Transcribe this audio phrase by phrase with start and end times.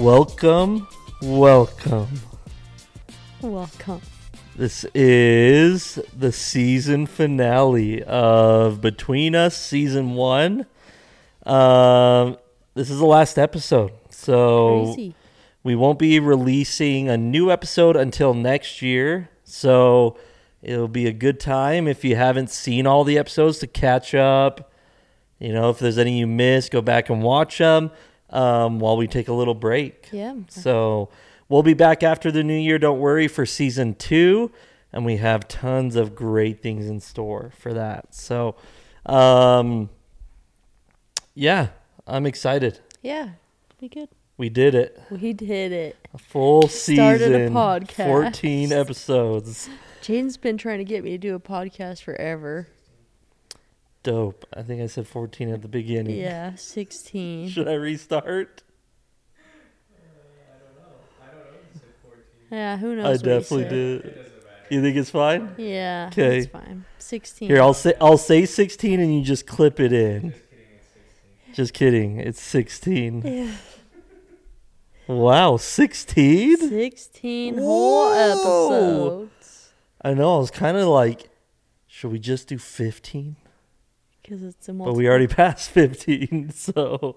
[0.00, 0.88] Welcome,
[1.20, 2.08] welcome.
[3.42, 4.00] Welcome.
[4.56, 10.64] This is the season finale of Between Us Season 1.
[11.44, 12.38] Um,
[12.72, 13.92] this is the last episode.
[14.08, 15.14] So Crazy.
[15.62, 19.28] we won't be releasing a new episode until next year.
[19.44, 20.16] So
[20.62, 24.72] it'll be a good time if you haven't seen all the episodes to catch up.
[25.38, 27.90] You know, if there's any you missed, go back and watch them
[28.30, 30.08] um, while we take a little break.
[30.12, 30.34] Yeah.
[30.48, 31.10] So
[31.48, 32.78] we'll be back after the new year.
[32.78, 34.50] Don't worry for season two,
[34.92, 38.14] and we have tons of great things in store for that.
[38.14, 38.56] So,
[39.06, 39.90] um,
[41.34, 41.68] yeah,
[42.06, 42.80] I'm excited.
[43.02, 43.30] Yeah.
[43.80, 44.08] Be good.
[44.36, 44.98] We did it.
[45.10, 45.96] We did it.
[46.14, 48.06] A full Started a season, podcast.
[48.06, 49.68] 14 episodes.
[50.02, 52.68] Jaden's been trying to get me to do a podcast forever.
[54.02, 54.46] Dope.
[54.54, 56.16] I think I said 14 at the beginning.
[56.16, 57.48] Yeah, 16.
[57.50, 58.62] Should I restart?
[62.50, 63.04] Yeah, who knows?
[63.04, 63.70] I what he definitely said.
[63.70, 64.30] did.
[64.70, 65.54] You think it's fine?
[65.56, 66.38] Yeah, 'Kay.
[66.38, 66.84] it's fine.
[66.98, 67.48] 16.
[67.48, 70.34] Here, I'll say I'll say 16 and you just clip it in.
[71.52, 72.18] Just kidding.
[72.18, 73.22] It's 16.
[73.22, 73.52] Yeah.
[75.08, 76.56] Wow, 16?
[76.56, 79.70] 16 whole episodes.
[80.02, 80.36] I know.
[80.36, 81.28] I was kind of like,
[81.88, 83.34] should we just do 15?
[84.22, 86.50] Because it's a But we already passed 15.
[86.50, 87.16] So,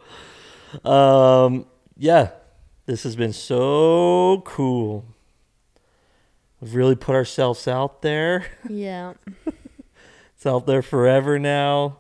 [0.86, 1.66] um,
[1.98, 2.32] yeah,
[2.86, 5.06] this has been so cool.
[6.60, 8.46] We've really put ourselves out there.
[8.70, 9.14] Yeah.
[10.36, 12.00] It's out there forever now.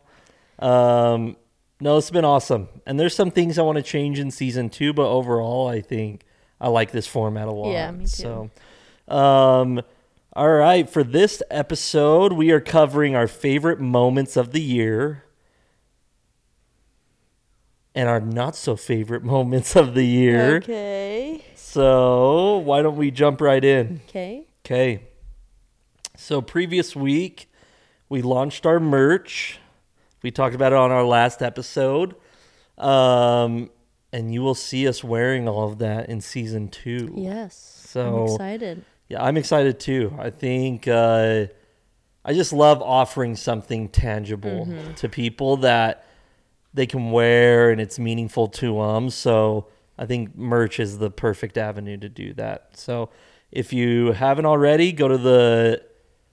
[0.59, 1.37] Um,
[1.79, 2.67] no, it's been awesome.
[2.85, 6.25] And there's some things I want to change in season two, but overall, I think
[6.59, 7.71] I like this format a lot.
[7.71, 8.49] Yeah, me too.
[9.07, 9.81] So, um,
[10.35, 15.23] all right, for this episode, we are covering our favorite moments of the year
[17.95, 20.57] and our not so favorite moments of the year.
[20.57, 21.43] Okay.
[21.55, 24.01] So, why don't we jump right in?
[24.09, 24.45] Okay.
[24.65, 25.03] Okay.
[26.15, 27.51] So previous week
[28.07, 29.59] we launched our merch.
[30.21, 32.15] We talked about it on our last episode.
[32.77, 33.69] Um
[34.13, 37.15] and you will see us wearing all of that in season 2.
[37.17, 37.55] Yes.
[37.87, 38.85] So- I'm excited.
[39.13, 40.15] Yeah, I'm excited too.
[40.17, 41.45] I think uh
[42.25, 44.65] I just love offering something tangible
[44.95, 46.05] to people that
[46.73, 49.11] they can wear and it's meaningful to them.
[49.11, 49.67] So
[49.99, 52.69] I think merch is the perfect avenue to do that.
[52.73, 53.09] So
[53.51, 55.83] if you haven't already, go to the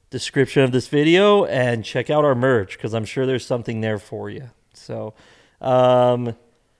[0.09, 3.99] description of this video and check out our merch because I'm sure there's something there
[3.99, 4.49] for you.
[4.73, 5.13] So,
[5.61, 6.35] um,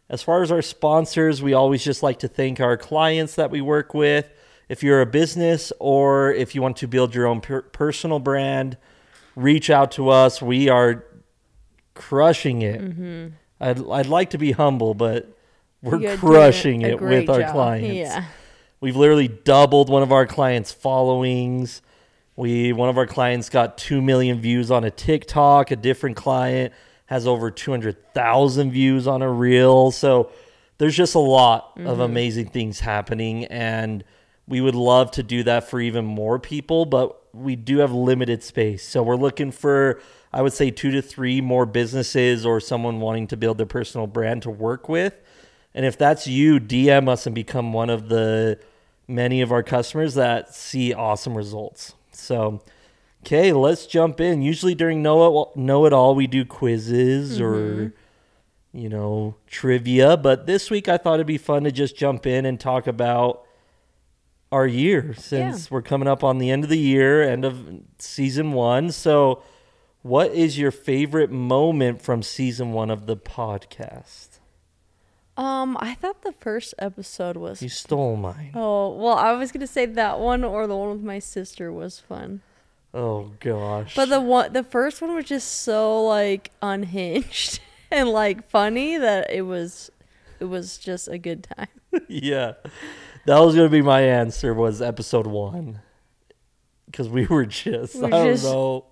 [0.09, 3.61] as far as our sponsors, we always just like to thank our clients that we
[3.61, 4.27] work with.
[4.71, 8.77] If you're a business or if you want to build your own per- personal brand,
[9.35, 10.41] reach out to us.
[10.41, 11.05] We are
[11.95, 12.81] crushing it.
[13.61, 15.29] I'd, I'd like to be humble, but
[15.83, 17.89] we're crushing it with our clients.
[17.97, 18.25] Yeah.
[18.81, 21.83] We've literally doubled one of our clients' followings.
[22.37, 25.73] We one of our clients got two million views on a TikTok.
[25.73, 26.73] A different client
[27.07, 29.91] has over two hundred thousand views on a reel.
[29.91, 30.31] So
[30.79, 34.05] there's just a lot of amazing things happening, and
[34.51, 36.85] we would love to do that for even more people.
[36.85, 40.01] But we do have limited space, so we're looking for
[40.33, 44.07] I would say two to three more businesses or someone wanting to build their personal
[44.07, 45.15] brand to work with.
[45.75, 48.59] And if that's you, DM us and become one of the
[49.09, 51.95] many of our customers that see awesome results.
[52.13, 52.63] So,
[53.25, 54.43] okay, let's jump in.
[54.43, 58.79] Usually during Know It, know it All, we do quizzes or, mm-hmm.
[58.79, 60.17] you know, trivia.
[60.17, 63.45] But this week I thought it'd be fun to just jump in and talk about
[64.53, 68.53] our year since we're coming up on the end of the year, end of season
[68.53, 68.91] one.
[68.91, 69.43] So,
[70.03, 74.39] what is your favorite moment from season one of the podcast?
[75.37, 78.53] Um, I thought the first episode was You stole mine.
[78.55, 81.73] Oh, well, I was going to say that one or the one with my sister
[81.73, 82.43] was fun.
[82.93, 83.95] Oh gosh.
[83.95, 87.61] But the one the first one was just so like unhinged
[87.91, 89.91] and like funny that it was
[90.41, 91.69] it was just a good time.
[92.09, 92.55] yeah,
[93.27, 94.55] that was gonna be my answer.
[94.55, 95.81] Was episode one
[96.87, 98.87] because we were just We're I don't just know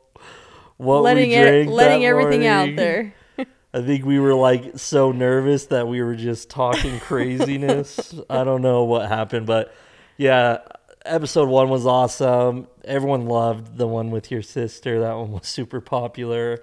[0.76, 3.14] what letting we it, letting everything out there.
[3.74, 8.14] I think we were like so nervous that we were just talking craziness.
[8.30, 9.74] I don't know what happened, but
[10.16, 10.58] yeah,
[11.04, 12.68] episode one was awesome.
[12.84, 15.00] Everyone loved the one with your sister.
[15.00, 16.62] That one was super popular.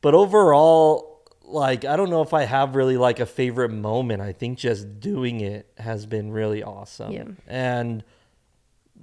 [0.00, 1.17] But overall,
[1.48, 4.22] like I don't know if I have really like a favorite moment.
[4.22, 7.12] I think just doing it has been really awesome.
[7.12, 7.24] Yeah.
[7.46, 8.04] And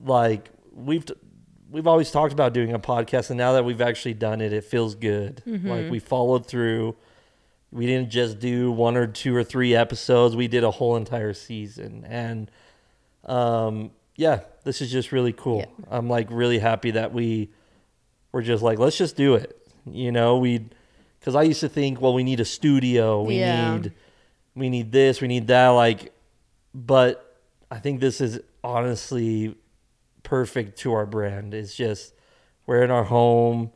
[0.04, 1.06] like we've
[1.70, 4.64] we've always talked about doing a podcast and now that we've actually done it, it
[4.64, 5.42] feels good.
[5.46, 6.96] Like we followed through
[7.72, 10.34] we didn't just do one or two or three episodes.
[10.34, 12.06] We did a whole entire season.
[12.08, 12.50] And
[13.26, 15.60] um, yeah, this is just really cool.
[15.60, 15.86] Yeah.
[15.90, 17.50] I'm like really happy that we
[18.32, 19.58] were just like, let's just do it.
[19.86, 20.70] You know, we
[21.26, 23.74] because I used to think, well, we need a studio, we Yeah.
[23.80, 23.94] need
[24.54, 26.14] we need this, we need that, like,
[26.76, 27.42] but
[27.72, 29.58] I think this is honestly
[30.22, 31.56] perfect to our brand.
[31.56, 32.14] It's just
[32.68, 33.72] we're in our home.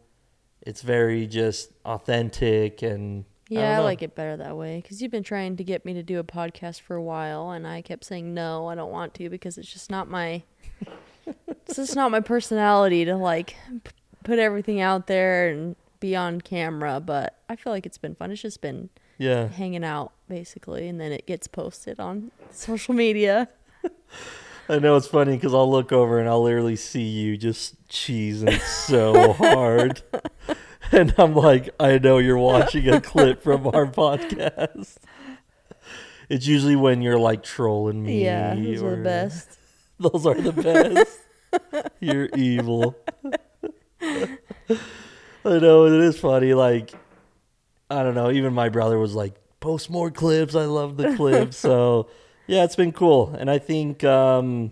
[0.61, 5.11] It's very just authentic and Yeah, don't I, like it better that way because you've
[5.11, 8.05] been trying to get me to do a podcast for a while, and I kept
[8.05, 10.43] saying no, I don't want to because it's just not my,
[11.65, 13.91] it's just not my personality to like p-
[14.23, 16.99] put everything out there and be on camera.
[16.99, 18.31] But I feel like it's been fun.
[18.31, 19.47] It's just been yeah.
[19.47, 23.49] hanging out basically, and then it gets posted on social media.
[24.69, 28.59] I know it's funny because I'll look over and I'll literally see you just cheesing
[28.61, 30.01] so hard.
[30.91, 34.95] And I'm like, I know you're watching a clip from our podcast.
[36.29, 38.23] It's usually when you're like trolling me.
[38.23, 39.57] yeah, those are the best.
[39.99, 41.91] Those are the best.
[41.99, 42.95] you're evil.
[45.45, 46.53] I know it is funny.
[46.53, 46.93] Like,
[47.89, 48.31] I don't know.
[48.31, 51.57] Even my brother was like, "Post more clips." I love the clips.
[51.69, 52.09] so,
[52.47, 54.71] yeah, it's been cool, and I think um,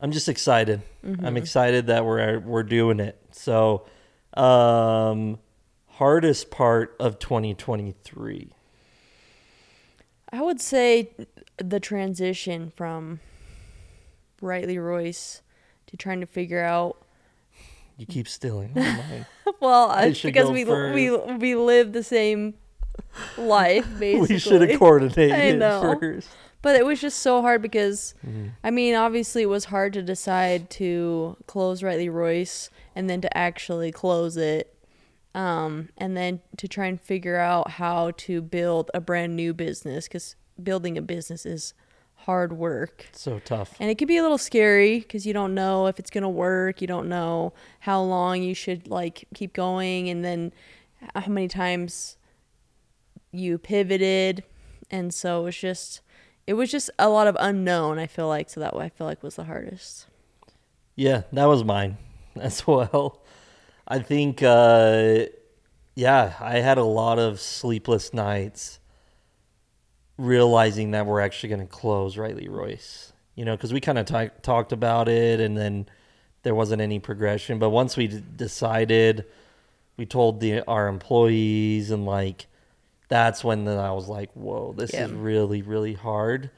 [0.00, 0.82] I'm just excited.
[1.22, 3.18] I'm excited that we're we're doing it.
[3.32, 3.86] So,
[4.34, 5.38] um,
[5.88, 8.52] hardest part of 2023.
[10.32, 11.10] I would say
[11.58, 13.20] the transition from
[14.40, 15.42] Rightly Royce
[15.88, 16.96] to trying to figure out
[18.00, 19.26] You keep stealing mine.
[19.60, 20.94] Well, I I because we first.
[20.94, 22.54] we we live the same
[23.36, 24.34] life basically.
[24.36, 25.98] we should have coordinated I know.
[26.00, 26.28] first.
[26.62, 28.52] But it was just so hard because Mhm.
[28.64, 33.36] I mean, obviously it was hard to decide to close Rightly Royce and then to
[33.36, 34.74] actually close it.
[35.34, 40.08] Um, and then to try and figure out how to build a brand new business
[40.08, 41.72] because building a business is
[42.30, 43.08] hard work.
[43.10, 43.74] So tough.
[43.80, 46.28] And it can be a little scary because you don't know if it's going to
[46.28, 46.80] work.
[46.80, 50.52] You don't know how long you should like keep going and then
[51.16, 52.16] how many times
[53.32, 54.44] you pivoted.
[54.92, 56.02] And so it was just
[56.46, 58.48] it was just a lot of unknown, I feel like.
[58.48, 60.06] So that I feel like was the hardest.
[60.94, 61.98] Yeah, that was mine
[62.36, 63.22] as well.
[63.88, 65.24] I think, uh,
[65.96, 68.79] yeah, I had a lot of sleepless nights
[70.20, 73.12] realizing that we're actually going to close Rightly Royce.
[73.34, 75.86] You know, because we kind of t- talked about it and then
[76.42, 77.58] there wasn't any progression.
[77.58, 79.24] But once we d- decided,
[79.96, 82.46] we told the our employees and like,
[83.08, 85.06] that's when then I was like, whoa, this Yeah.
[85.06, 86.50] is really, really hard.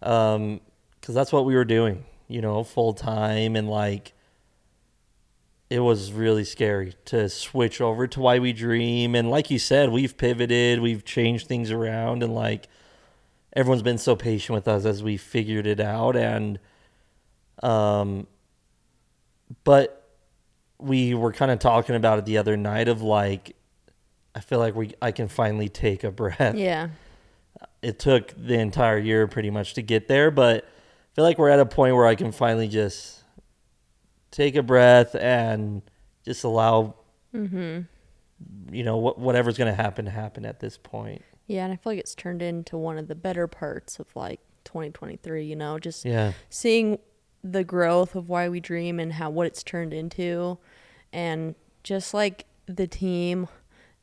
[0.00, 0.60] Um,
[1.00, 4.12] because that's what we were doing, you know, full time and like
[5.68, 9.88] it was really scary to switch over to why we dream and like you said
[9.90, 12.68] we've pivoted we've changed things around and like
[13.54, 16.58] everyone's been so patient with us as we figured it out and
[17.62, 18.26] um
[19.64, 20.08] but
[20.78, 23.54] we were kind of talking about it the other night of like
[24.34, 26.88] i feel like we i can finally take a breath Yeah.
[27.82, 31.50] it took the entire year pretty much to get there, but I feel like we're
[31.50, 33.22] at a point where I can finally just
[34.30, 35.82] take a breath and
[36.24, 36.94] just allow,
[37.34, 37.86] Mhm.
[38.70, 41.22] you know, what whatever's going to happen to happen at this point.
[41.52, 44.40] Yeah, and I feel like it's turned into one of the better parts of like
[44.64, 46.98] 2023, you know, just Yeah, seeing
[47.44, 50.58] the growth of why we dream and how what it's turned into
[51.12, 53.48] and just like the team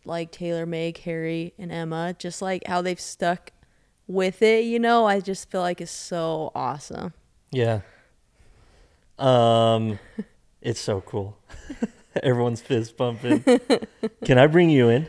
[0.06, 3.51] like Taylor, Meg, Harry and Emma, just like how they've stuck
[4.08, 7.13] with it, you know, I just feel like it's so awesome.
[7.51, 7.82] yeah.
[9.18, 10.00] Um,
[10.62, 11.38] it's so cool.
[12.24, 13.44] Everyone's fist pumping.
[14.25, 15.08] Can I bring you in?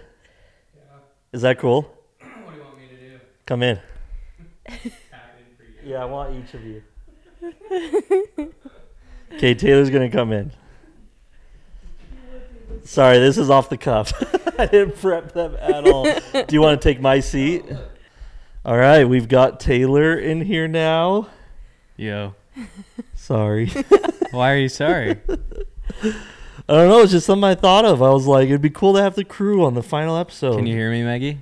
[1.32, 1.82] Is that cool?
[2.18, 3.20] What do you want me to do?
[3.50, 3.80] Come in.
[4.64, 4.90] Tap in
[5.56, 5.92] for you.
[5.92, 6.84] Yeah, I want each of you.
[9.32, 10.52] Okay, Taylor's gonna come in.
[12.84, 14.12] Sorry, this is off the cuff.
[14.58, 16.04] I didn't prep them at all.
[16.04, 17.64] Do you want to take my seat?
[18.64, 21.26] All right, we've got Taylor in here now.
[21.96, 22.36] Yo.
[23.16, 23.66] Sorry.
[24.30, 25.16] Why are you sorry?
[26.04, 26.12] I
[26.68, 28.00] don't know, it's just something I thought of.
[28.00, 30.54] I was like, it'd be cool to have the crew on the final episode.
[30.54, 31.40] Can you hear me, Maggie?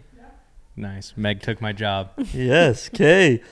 [0.78, 1.12] Nice.
[1.16, 2.10] Meg took my job.
[2.32, 3.42] Yes, okay.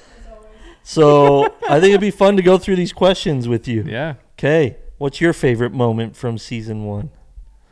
[0.82, 3.82] So I think it'd be fun to go through these questions with you.
[3.82, 4.14] Yeah.
[4.38, 7.10] Okay, what's your favorite moment from season one?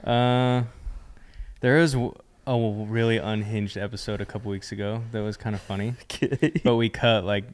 [0.02, 0.64] Uh,
[1.60, 2.12] there was w-
[2.46, 6.52] a really unhinged episode a couple weeks ago that was kind of funny, Okay.
[6.64, 7.44] but we cut like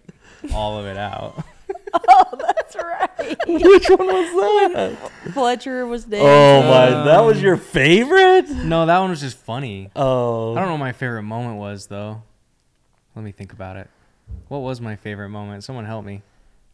[0.55, 1.45] all of it out.
[1.93, 3.39] Oh, that's That's right.
[3.49, 5.11] Which one was that?
[5.35, 6.21] Fletcher was there.
[6.23, 8.49] Oh my, uh, that was your favorite?
[8.49, 9.91] No, that one was just funny.
[9.97, 10.53] Oh.
[10.53, 12.23] I don't know what my favorite moment was though.
[13.17, 13.89] Let me think about it.
[14.49, 15.65] What was my favorite moment?
[15.65, 16.23] Someone help me.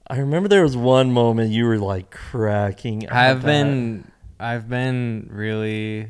[0.09, 3.09] I remember there was one moment you were like cracking.
[3.09, 6.09] I've up been I've been really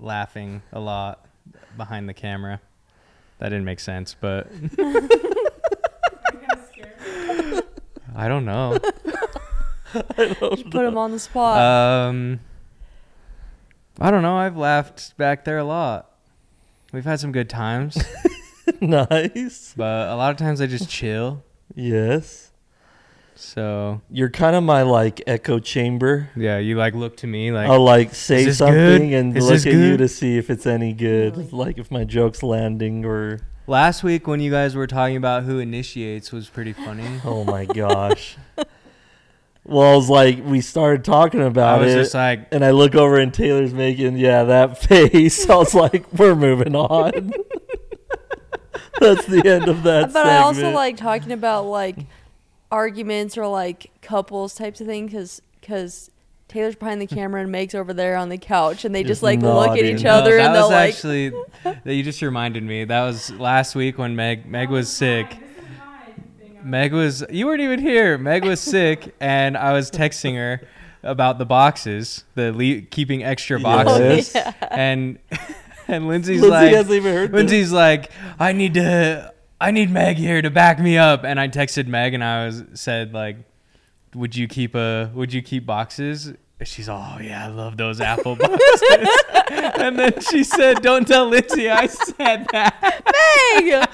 [0.00, 1.24] laughing a lot
[1.76, 2.60] behind the camera.
[3.38, 4.48] That didn't make sense, but
[8.14, 8.78] I don't know.
[10.18, 11.58] You Put him on the spot.
[11.60, 12.40] Um
[14.00, 14.36] I don't know.
[14.36, 16.10] I've laughed back there a lot.
[16.92, 17.96] We've had some good times,
[18.80, 19.74] nice.
[19.76, 21.42] but a lot of times I just chill.
[21.74, 22.50] Yes.
[23.34, 26.28] So, You're kind of my like echo chamber.
[26.36, 29.18] yeah, you like look to me like I'll like say this something good?
[29.18, 29.98] and Is look this at you good?
[29.98, 31.52] to see if it's any good.
[31.52, 35.58] Like if my joke's landing or last week when you guys were talking about who
[35.58, 37.20] initiates was pretty funny.
[37.24, 38.36] oh my gosh.
[39.64, 42.70] well, I was like, we started talking I about was it, just like, and I
[42.70, 45.48] look over and Taylor's making yeah that face.
[45.48, 47.32] I was like, we're moving on.
[49.00, 50.12] That's the end of that.
[50.12, 51.96] but I also like talking about like
[52.70, 56.10] arguments or like couples types of thing because because
[56.52, 59.22] Taylor's behind the camera and Meg's over there on the couch and they just, Just
[59.22, 59.96] like look at nodding.
[59.96, 61.32] each No, other that and they'll was like actually
[61.84, 62.84] that you just reminded me.
[62.84, 65.38] That was last week when Meg Meg was sick.
[66.62, 68.18] Meg was you weren't even here.
[68.18, 70.60] Meg was sick, and I was texting her
[71.02, 74.54] about the boxes, the le- keeping extra boxes, Yes.
[74.70, 75.18] and
[75.88, 77.36] and Lindsay's Lindsay like, hasn't even heard this.
[77.36, 81.48] Lindsay's like, I need to, I need Meg here to back me up, and I
[81.48, 83.38] texted Meg and I was said like,
[84.14, 86.32] would you keep a, would you keep boxes?
[86.64, 88.82] She's oh yeah, I love those apple boxes.
[89.50, 93.88] and then she said, "Don't tell Lindsay I said that." Meg!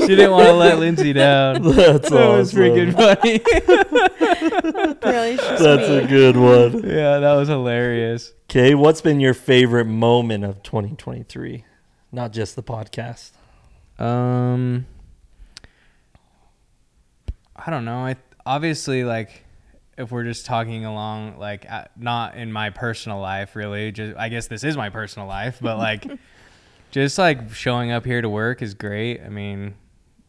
[0.00, 1.62] She didn't want to let Lindsay down.
[1.76, 3.40] That's that was freaking funny.
[4.90, 5.96] Apparently That's me.
[5.98, 6.82] a good one.
[6.88, 8.32] yeah, that was hilarious.
[8.50, 11.64] Okay, what's been your favorite moment of 2023?
[12.12, 13.32] Not just the podcast.
[13.98, 14.86] Um,
[17.56, 17.98] I don't know.
[18.06, 19.45] I obviously like
[19.98, 23.92] if we're just talking along like uh, not in my personal life really.
[23.92, 26.06] Just I guess this is my personal life, but like
[26.90, 29.20] just like showing up here to work is great.
[29.22, 29.74] I mean,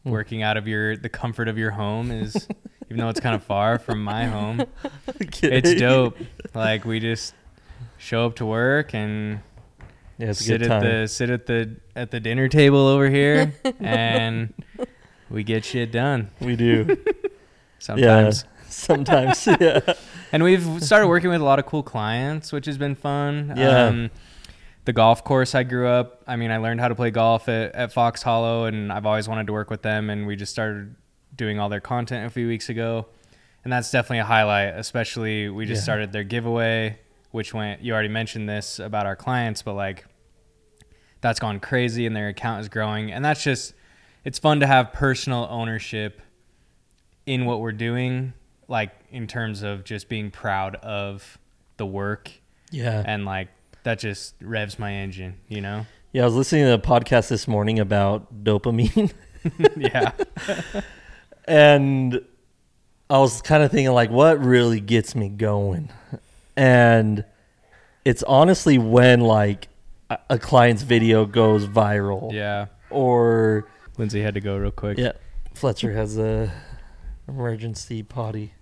[0.03, 0.11] Hmm.
[0.11, 2.47] working out of your the comfort of your home is
[2.85, 4.63] even though it's kind of far from my home,
[5.41, 6.17] it's dope.
[6.53, 7.33] Like we just
[7.97, 9.39] show up to work and
[10.19, 14.53] Yeah, sit at the sit at the at the dinner table over here and
[15.29, 16.95] we get shit done we do.
[17.79, 18.45] sometimes.
[18.69, 19.79] Sometimes, yeah.
[20.31, 23.53] And we've started working with a lot of cool clients, which has been fun.
[23.55, 23.85] Yeah.
[23.87, 24.11] Um,
[24.85, 27.75] the golf course I grew up, I mean, I learned how to play golf at,
[27.75, 30.09] at Fox Hollow, and I've always wanted to work with them.
[30.09, 30.95] And we just started
[31.35, 33.05] doing all their content a few weeks ago,
[33.63, 34.75] and that's definitely a highlight.
[34.75, 35.83] Especially, we just Yeah.
[35.83, 36.99] started their giveaway,
[37.31, 37.81] which went.
[37.81, 40.05] You already mentioned this about our clients, but like,
[41.19, 43.73] that's gone crazy, and their account is growing, and that's just.
[44.23, 46.21] It's fun to have personal ownership
[47.25, 48.33] in what we're doing,
[48.67, 51.37] like in terms of just being proud of
[51.77, 52.31] the work
[52.71, 53.03] Yeah.
[53.05, 53.49] and like
[53.83, 55.85] that just revs my engine, you know?
[56.11, 59.13] Yeah, I was listening to a podcast this morning about dopamine.
[59.77, 60.11] yeah.
[61.47, 62.21] and
[63.09, 65.89] I was kind of thinking like what really gets me going.
[66.55, 67.23] And
[68.03, 69.67] it's honestly when like
[70.09, 72.65] a- a client's video goes viral Yeah.
[72.89, 74.97] or Lindsay had to go real quick.
[74.97, 75.13] Yeah,
[75.53, 76.51] Fletcher has a
[77.27, 78.53] emergency potty.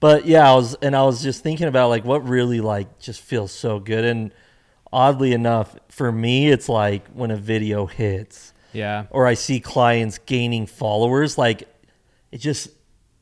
[0.00, 3.20] But yeah, I was and I was just thinking about like what really like just
[3.20, 4.32] feels so good and
[4.92, 9.04] oddly enough for me it's like when a video hits Yeah.
[9.10, 11.68] or I see clients gaining followers like
[12.32, 12.70] it just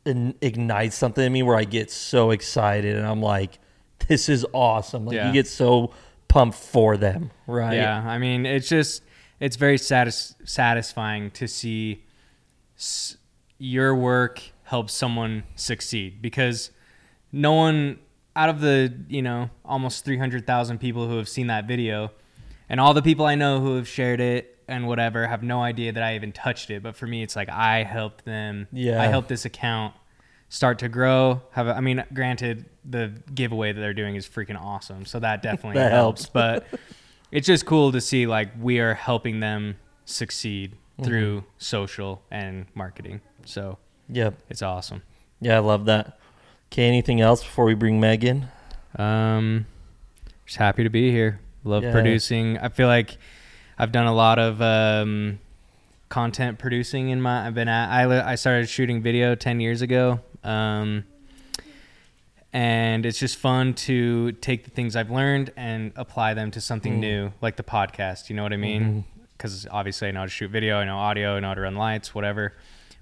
[0.07, 3.59] ignites something in me where I get so excited and I'm like
[4.07, 5.05] this is awesome.
[5.05, 5.27] Like Yeah.
[5.27, 5.91] you get so
[6.29, 7.75] pumped for them, right?
[7.75, 8.03] Yeah.
[8.07, 9.03] I mean, it's just,
[9.41, 12.05] it's very satis- satisfying to see
[12.79, 13.19] s-
[13.59, 16.71] your work help someone succeed because
[17.33, 17.99] no one
[18.37, 22.11] out of the, you know, almost 300,000 people who have seen that video
[22.69, 25.93] and all the people I know who have shared it and whatever have no idea
[25.93, 26.83] that I even touched it.
[26.83, 28.69] But for me, it's like I helped them.
[28.71, 29.01] Yeah.
[29.01, 29.95] I helped this account
[30.51, 31.41] start to grow.
[31.53, 35.43] Have a, I mean, granted, the giveaway that they're doing is freaking awesome, so that
[35.43, 36.25] definitely That helps.
[36.25, 36.31] helps.
[36.71, 36.81] But
[37.33, 41.05] it's just cool to see like we are helping them succeed mm-hmm.
[41.05, 43.23] through social and marketing.
[43.47, 43.79] So
[44.11, 44.35] Yep.
[44.49, 45.03] it's awesome.
[45.41, 46.19] Yeah, I love that.
[46.73, 48.49] Okay, anything else before we bring Meg in?
[48.97, 49.67] Um,
[50.47, 51.41] just happy to be here.
[51.65, 51.93] Love Yeah.
[51.93, 52.59] producing.
[52.59, 53.17] I feel like
[53.79, 55.39] I've done a lot of um,
[56.09, 57.47] content producing in my.
[57.47, 57.91] I've been at.
[57.91, 61.05] I I started shooting video ten years ago, Um,
[62.53, 66.95] and it's just fun to take the things I've learned and apply them to something
[66.95, 67.01] Mm.
[67.01, 68.31] new, like the podcast.
[68.31, 69.05] You know what I mean?
[69.37, 71.61] Because obviously I know how to shoot video, I know audio, I know how to
[71.61, 72.55] run lights, whatever.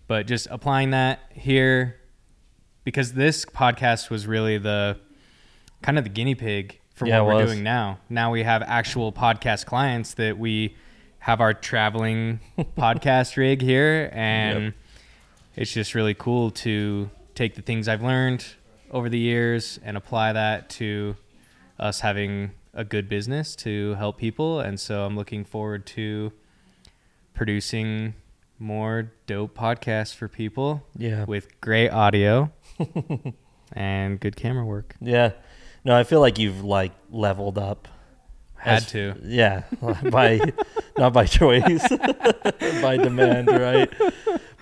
[0.08, 1.96] But just applying that here,
[2.84, 4.98] because this podcast was really the
[5.82, 7.98] kind of the guinea pig for Yeah, what we're doing now.
[8.08, 10.76] Now we have actual podcast clients that we
[11.18, 12.40] have our traveling
[12.78, 14.74] podcast rig here, and Yep.
[15.56, 18.44] it's just really cool to take the things I've learned
[18.92, 21.16] over the years and apply that to
[21.78, 24.60] us having a good business to help people.
[24.60, 26.32] And so I'm looking forward to
[27.34, 28.14] producing
[28.58, 31.24] more dope podcasts for people Yeah.
[31.24, 32.50] with great audio
[33.72, 34.94] and good camera work.
[35.00, 35.32] Yeah.
[35.84, 37.88] No, I feel like you've like leveled up.
[38.56, 39.14] Had As- to.
[39.22, 39.62] Yeah.
[40.10, 40.40] By
[40.98, 41.86] not by choice.
[42.82, 43.92] by demand, right?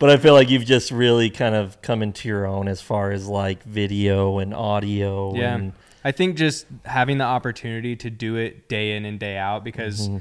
[0.01, 3.13] But I feel like you've just really kind of come into your own as far
[3.13, 5.55] as like video and audio Yeah.
[5.55, 5.73] and
[6.07, 10.09] I think just having the opportunity to do it day in and day out because
[10.09, 10.19] Mm-hmm.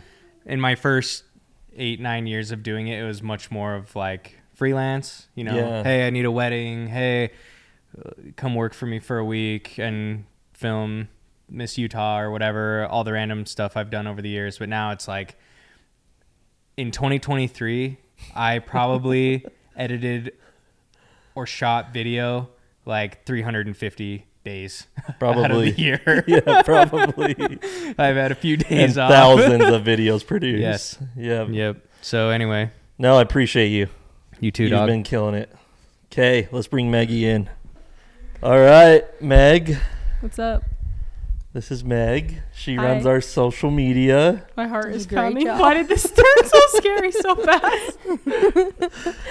[0.49, 1.23] in my first
[1.77, 5.55] eight, nine years of doing it, it was much more of like freelance, you know,
[5.55, 5.83] Yeah.
[5.83, 6.87] hey, I need a wedding.
[6.87, 7.31] Hey,
[8.35, 11.09] come work for me for a week and film
[11.49, 14.57] Miss Utah or whatever, all the random stuff I've done over the years.
[14.59, 15.35] But now it's like
[16.77, 17.97] in 2023,
[18.35, 20.33] I probably edited
[21.35, 22.49] or shot video
[22.85, 25.71] like 350 days out of Probably.
[25.71, 26.23] the year.
[26.27, 27.35] yeah, probably
[27.97, 29.09] I've had a few and days off.
[29.11, 30.61] thousands of videos produced.
[30.61, 30.97] Yes.
[31.15, 31.45] Yeah.
[31.45, 31.77] Yep.
[32.01, 33.87] So anyway, No, I appreciate you.
[34.39, 34.87] you too, You've dog.
[34.87, 35.49] been killing it.
[36.11, 37.49] Okay, let's bring Maggie in.
[38.43, 39.77] All right, Meg.
[40.19, 40.63] What's up?
[41.53, 42.41] This is Meg.
[42.51, 42.83] She Hi.
[42.83, 44.43] runs our social media.
[44.57, 45.45] My heart is a great pounding.
[45.45, 45.59] job.
[45.59, 47.97] Why did this turn so scary so fast?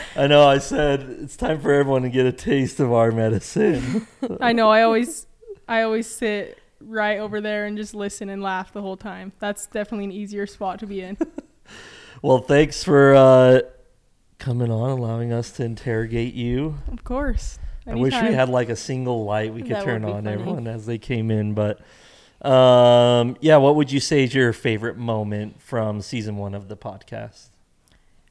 [0.16, 4.06] I know I said it's time for everyone to get a taste of our medicine.
[4.40, 4.70] I know.
[4.70, 5.26] I always,
[5.66, 9.32] I always sit right over there and just listen and laugh the whole time.
[9.40, 11.18] That's definitely an easier spot to be in.
[12.22, 13.60] well, thanks for uh,
[14.38, 16.78] coming on, allowing us to interrogate you.
[16.92, 17.58] Of course.
[17.84, 20.34] I wish we had like a single light we could That turn on funny.
[20.34, 21.54] everyone as they came in.
[21.54, 21.80] But
[22.42, 26.76] um, yeah, what would you say is your favorite moment from season one of the
[26.76, 27.48] podcast?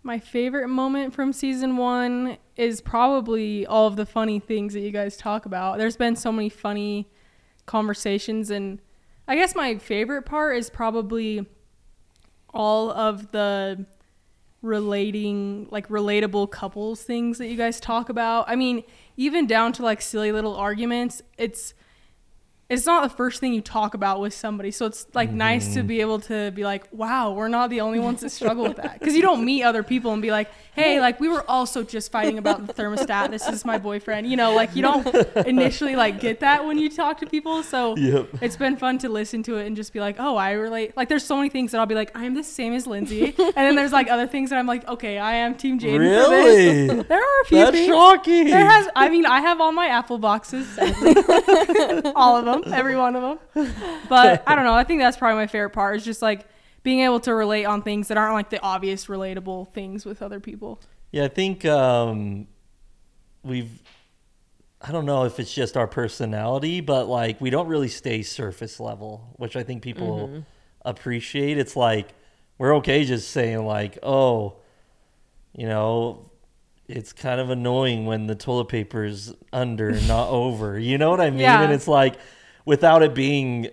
[0.03, 4.91] My favorite moment from season one is probably all of the funny things that you
[4.91, 5.77] guys talk about.
[5.77, 7.07] There's been so many funny
[7.65, 8.81] conversations, and
[9.27, 11.45] I guess my favorite part is probably
[12.53, 13.85] all of the
[14.61, 18.45] relating, like relatable couples things that you guys talk about.
[18.49, 18.83] I mean,
[19.17, 21.73] even down to like silly little arguments, it's
[22.71, 24.71] it's not the first thing you talk about with somebody.
[24.71, 25.87] So it's like nice to mm-hmm.
[25.87, 28.99] be able to be like, wow, we're not the only ones that struggle with that.
[29.01, 32.11] Because you don't meet other people and be like, hey, like we were also just
[32.11, 33.29] fighting about the thermostat.
[33.31, 34.27] This is my boyfriend.
[34.27, 35.05] You know, like you don't
[35.45, 37.61] initially like get that when you talk to people.
[37.63, 38.29] So Yep.
[38.41, 40.95] it's been fun to listen to it and just be like, oh, I relate.
[40.95, 43.25] Like there's so many things that I'll be like, I am the same as Lindsay.
[43.37, 45.99] and then there's like other things that I'm like, okay, I am Team Jaden.
[45.99, 46.87] Really?
[46.87, 47.87] There are a few That's things.
[47.87, 48.45] shocking.
[48.45, 50.67] There has, I mean, I have all my Apple boxes,
[52.15, 53.21] all of them, every one of
[53.53, 53.73] them.
[54.09, 54.73] But I don't know.
[54.73, 56.45] I think that's probably my favorite part is just like
[56.83, 60.39] being able to relate on things that aren't like the obvious relatable things with other
[60.39, 60.81] people.
[61.11, 62.47] Yeah, I think um,
[63.43, 63.81] we've.
[64.81, 68.79] I don't know if it's just our personality, but like we don't really stay surface
[68.79, 70.39] level, which I think people Mm-hmm.
[70.83, 71.57] appreciate.
[71.59, 72.09] It's like
[72.57, 74.55] we're okay just saying like, oh,
[75.55, 76.31] you know,
[76.87, 80.79] it's kind of annoying when the toilet paper is under, not over.
[80.79, 81.41] You know what I mean?
[81.41, 81.61] Yeah.
[81.61, 82.15] And it's like
[82.65, 83.69] without it being,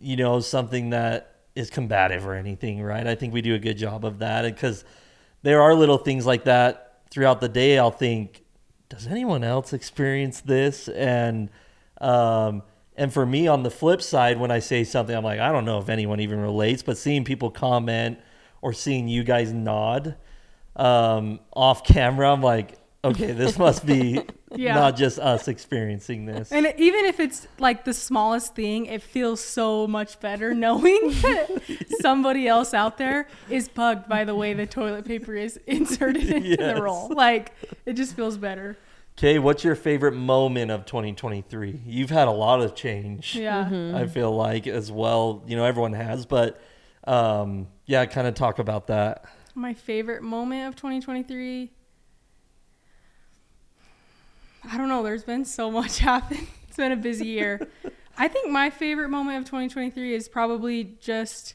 [0.00, 3.06] you know, something that is combative or anything, right?
[3.06, 4.84] I think we do a good job of that because
[5.42, 7.78] there are little things like that throughout the day.
[7.78, 8.42] I'll think,
[8.88, 10.88] does anyone else experience this?
[10.88, 11.50] And
[12.00, 12.62] um,
[12.96, 15.64] and for me, on the flip side, when I say something, I'm like, I don't
[15.64, 18.18] know if anyone even relates, but seeing people comment
[18.62, 20.16] or seeing you guys nod
[20.76, 24.20] um, off camera, I'm like, okay, this must be
[24.54, 24.74] Yeah.
[24.74, 26.50] not just us experiencing this.
[26.50, 31.62] And even if it's like the smallest thing, it feels so much better knowing that
[32.00, 36.48] somebody else out there is bugged by the way the toilet paper is inserted into
[36.48, 36.74] Yes.
[36.76, 37.08] the roll.
[37.14, 37.52] Like,
[37.86, 38.76] it just feels better.
[39.18, 41.82] Okay, what's your favorite moment of 2023?
[41.86, 43.36] You've had a lot of change.
[43.36, 43.64] Yeah.
[43.70, 43.94] Mm-hmm.
[43.96, 45.42] I feel like as well.
[45.46, 46.60] You know, everyone has, but
[47.04, 49.24] um, yeah, kind of talk about that.
[49.54, 51.70] My favorite moment of 2023.
[54.68, 55.02] I don't know.
[55.02, 56.46] There's been so much happen.
[56.68, 57.68] It's been a busy year.
[58.16, 61.54] I think my favorite moment of 2023 is probably just.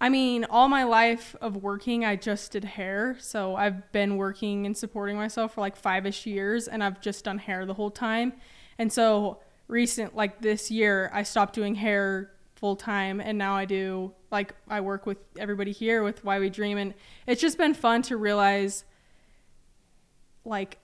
[0.00, 3.16] I mean, all my life of working, I just did hair.
[3.20, 7.24] So I've been working and supporting myself for like five ish years, and I've just
[7.24, 8.32] done hair the whole time.
[8.78, 13.64] And so recent, like this year, I stopped doing hair full time, and now I
[13.64, 16.94] do like I work with everybody here with Why We Dream, and
[17.28, 18.84] it's just been fun to realize
[20.44, 20.78] like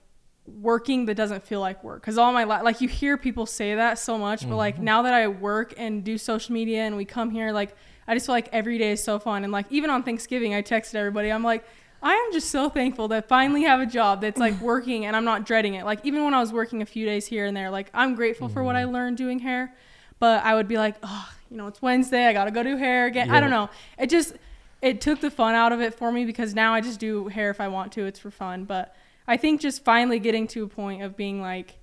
[0.61, 2.01] working that doesn't feel like work.
[2.01, 4.85] Because all my life like you hear people say that so much but like mm-hmm.
[4.85, 7.75] now that i work and do social media and we come here like
[8.07, 9.43] i just feel like every day is so fun.
[9.43, 11.31] And like even on thanksgiving i texted everybody.
[11.31, 11.63] I'm like
[12.01, 15.15] i am just so thankful that I finally have a job that's like working and
[15.15, 15.85] i'm not dreading it.
[15.85, 18.49] Like even when i was working a few days here and there like i'm grateful
[18.49, 18.93] for what i mm-hmm.
[18.93, 19.73] learned doing hair
[20.19, 23.05] but i would be like oh you know it's wednesday i gotta go do hair
[23.05, 23.29] again.
[23.29, 23.69] I don't know.
[23.97, 24.35] It just
[24.81, 27.49] it took the fun out of it for me because now i just do hair
[27.49, 28.95] if i want to it's for fun but
[29.29, 31.77] I think just finally getting to a point of being like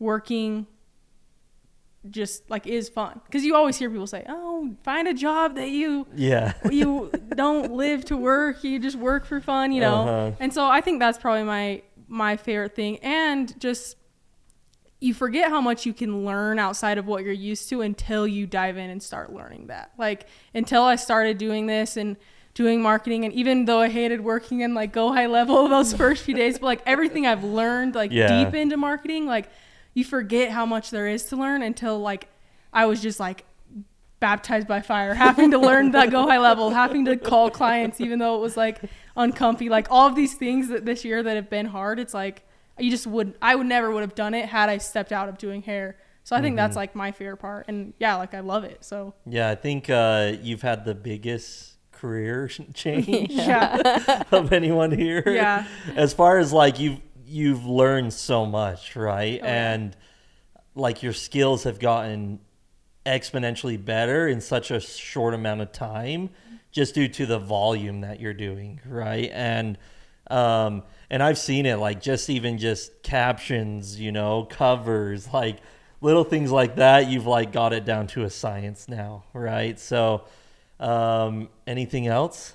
[0.00, 0.66] working
[2.10, 5.70] just like is fun because you always hear people say, "Oh, find a job that
[5.70, 6.54] you Yeah.
[6.70, 9.94] you don't live to work, you just work for fun," you know.
[9.94, 10.36] Uh-huh.
[10.40, 13.96] And so I think that's probably my my favorite thing and just
[15.00, 18.44] you forget how much you can learn outside of what you're used to until you
[18.44, 19.92] dive in and start learning that.
[19.96, 22.16] Like until I started doing this and
[22.54, 26.22] doing marketing and even though I hated working in like go high level those first
[26.24, 28.44] few days, but like everything I've learned like Yeah.
[28.44, 29.48] deep into marketing, like
[29.94, 32.28] you forget how much there is to learn until like
[32.72, 33.44] I was just like
[34.20, 38.18] baptized by fire, having to learn that go high level, having to call clients even
[38.18, 38.80] though it was like
[39.16, 42.42] uncomfy, like all of these things that this year that have been hard, it's like
[42.78, 45.38] you just would I would never would have done it had I stepped out of
[45.38, 45.96] doing hair.
[46.24, 48.84] So I think that's like my favorite part and yeah, like I love it.
[48.84, 51.71] So Yeah, I think uh, you've had the biggest
[52.02, 54.24] career change yeah.
[54.32, 55.22] of anyone here.
[55.24, 55.66] Yeah.
[55.94, 59.38] As far as like you've you've learned so much, right?
[59.40, 59.72] Oh, yeah.
[59.72, 59.96] and
[60.74, 62.40] like your skills have gotten
[63.06, 66.30] exponentially better in such a short amount of time
[66.72, 69.30] just due to the volume that you're doing, right?
[69.32, 69.78] And
[70.28, 75.58] um and I've seen it like just even just captions, you know, covers, like
[76.00, 79.78] little things like that, you've like got it down to a science now, right?
[79.78, 80.24] So
[80.82, 82.54] um anything else?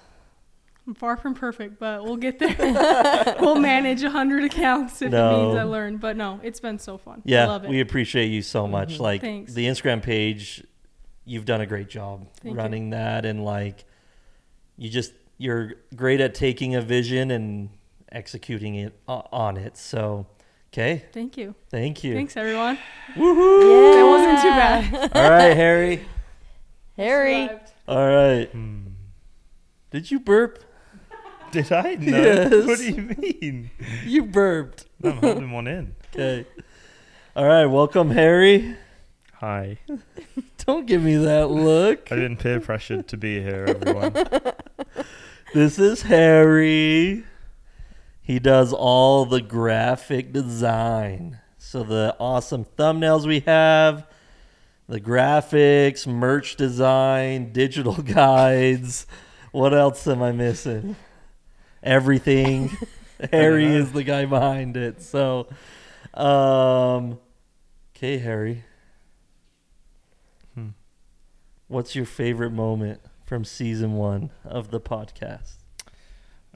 [0.86, 2.56] I'm far from perfect, but we'll get there.
[3.42, 5.98] we'll manage a hundred accounts if it means I learn.
[5.98, 7.20] But no, it's been so fun.
[7.20, 7.70] I Yeah, love it.
[7.70, 8.98] we appreciate you so much.
[9.00, 9.54] Like Thanks.
[9.54, 10.64] the Instagram page,
[11.26, 12.58] you've done a great job Thank you.
[12.62, 13.84] running that, and like
[14.78, 17.70] you just you're great at taking a vision and
[18.12, 19.76] executing it o- on it.
[19.78, 20.26] So,
[20.74, 21.54] okay, Thank you.
[21.70, 22.14] thank you.
[22.16, 22.78] Thanks everyone.
[23.14, 23.94] Woohoo!
[23.94, 25.12] That wasn't too bad.
[25.18, 26.06] All right, Harry.
[26.96, 27.50] Harry.
[27.88, 28.50] All right.
[28.52, 28.88] Hmm.
[29.92, 30.64] Did you burp?
[31.52, 31.96] Did I?
[31.96, 32.22] No.
[32.22, 32.68] Yes.
[32.68, 33.72] What do you mean?
[34.06, 34.86] You burped.
[35.02, 35.96] No, I'm holding one in.
[36.16, 36.48] Okay.
[37.36, 37.66] All right.
[37.66, 38.76] Welcome, Harry.
[39.34, 39.78] Hi.
[40.66, 42.12] Don't give me that look.
[42.12, 44.14] I've been peer pressured to be here, everyone.
[45.54, 47.24] This is Harry.
[48.22, 51.40] He does all the graphic design.
[51.58, 54.08] So the awesome thumbnails we have,
[54.88, 59.06] the graphics, merch design, digital guides.
[59.52, 60.96] What else am I missing?
[61.84, 62.76] Everything.
[63.32, 65.02] Harry is the guy behind it.
[65.02, 65.48] So
[66.14, 67.20] um
[67.96, 68.64] okay, Harry.
[70.54, 70.70] Hmm.
[71.68, 75.56] What's your favorite moment from season 1 of the podcast?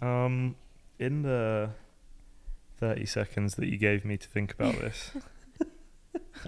[0.01, 0.55] Um,
[0.99, 1.71] in the
[2.79, 5.11] 30 seconds that you gave me to think about this,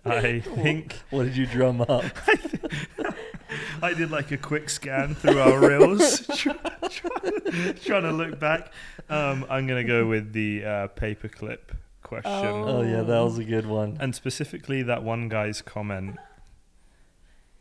[0.06, 2.04] I think What did you drum up?
[3.82, 6.56] I did like a quick scan through our reels, try,
[6.90, 8.72] try- trying to look back.
[9.10, 11.60] Um, I'm going to go with the uh, paperclip
[12.02, 12.32] question.
[12.32, 13.98] Oh yeah, that was a good one.
[14.00, 16.18] and specifically that one guy's comment.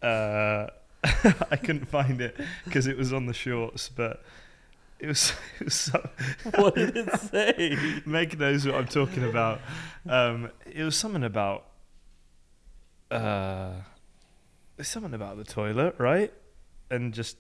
[0.01, 0.67] Uh,
[1.05, 4.23] I couldn't find it because it was on the shorts, but
[4.99, 6.09] it was, it was so,
[6.55, 7.77] what did it say?
[8.07, 9.61] Meg knows what I'm talking about.
[10.09, 11.67] Um, it was something about
[13.13, 13.73] uh,
[14.79, 16.33] it's something about the toilet, right?
[16.91, 17.37] And just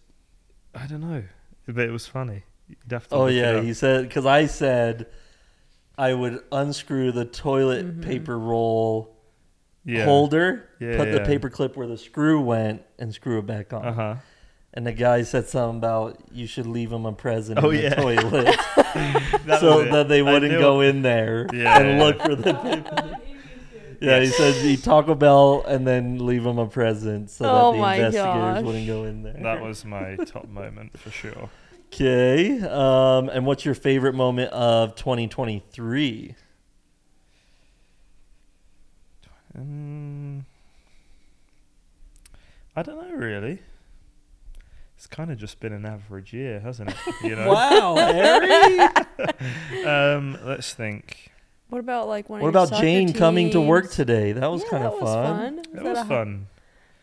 [0.74, 1.22] I don't know,
[1.66, 2.44] but it was funny.
[2.68, 3.64] You'd have to Oh yeah, up.
[3.64, 5.06] he said because I said
[5.98, 8.02] I would unscrew the toilet Mhm.
[8.02, 9.16] paper roll
[9.84, 10.04] yeah.
[10.04, 11.26] holder, Yeah, put the yeah.
[11.26, 13.84] paper clip where the screw went, and screw it back on.
[13.84, 14.14] Uh huh.
[14.74, 17.96] And the guy said something about you should leave him a present Oh, in the
[17.96, 18.56] toilet
[19.44, 22.04] That so that they I wouldn't go in there Yeah, and yeah.
[22.04, 23.16] look for the paper.
[24.02, 27.76] Yeah, he said he Taco Bell and then leave him a present so Oh that
[27.76, 28.64] the my investigators gosh.
[28.64, 29.34] wouldn't go in there.
[29.34, 31.50] That was my top moment for sure.
[31.86, 32.60] Okay.
[32.60, 36.34] Um, and what's your favorite moment of 2023?
[39.54, 40.46] Um,
[42.74, 43.60] I don't know really.
[44.96, 46.96] It's kind of just been an average year, hasn't it?
[47.24, 47.52] You know.
[47.52, 48.78] Wow, Harry.
[49.84, 51.31] um, let's think.
[51.72, 52.42] What about like one?
[52.42, 54.32] what of your about soccer Jane coming to work today?
[54.32, 55.56] That was Yeah, kind that of was fun.
[55.56, 56.46] Was That that was a hi- fun.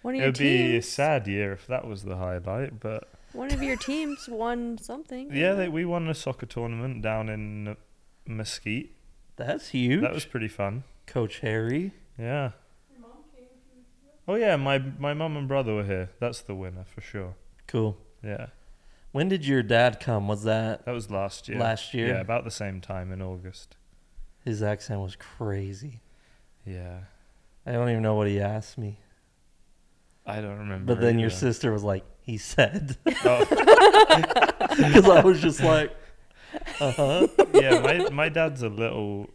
[0.03, 3.09] One of It your would be a sad year if that was the highlight, but
[3.33, 5.31] One of your teams won something.
[5.33, 7.77] yeah, they, we won a soccer tournament down in
[8.27, 8.91] Mesquite.
[9.37, 10.01] That's huge.
[10.01, 10.83] That was pretty fun.
[11.07, 11.93] Coach Harry.
[12.19, 12.51] Yeah.
[12.91, 13.47] Your mom came
[14.27, 16.11] Oh yeah, my my mum and brother were here.
[16.19, 17.33] That's the winner for sure.
[17.65, 17.97] Cool.
[18.23, 18.47] Yeah,
[19.13, 20.27] When did your dad come?
[20.27, 21.57] Was that that was last year.
[21.57, 22.09] last year?
[22.09, 23.77] Yeah, about the same time in August.
[24.43, 26.01] His accent was crazy.
[26.65, 26.99] Yeah,
[27.65, 28.99] I don't even know what he asked me.
[30.25, 30.93] I don't remember.
[30.93, 31.37] But then your either.
[31.37, 32.97] sister was like, he said.
[33.25, 33.45] Oh,
[34.69, 35.95] Because I was just like,
[36.79, 37.27] uh huh.
[37.53, 39.29] yeah, my my dad's a little.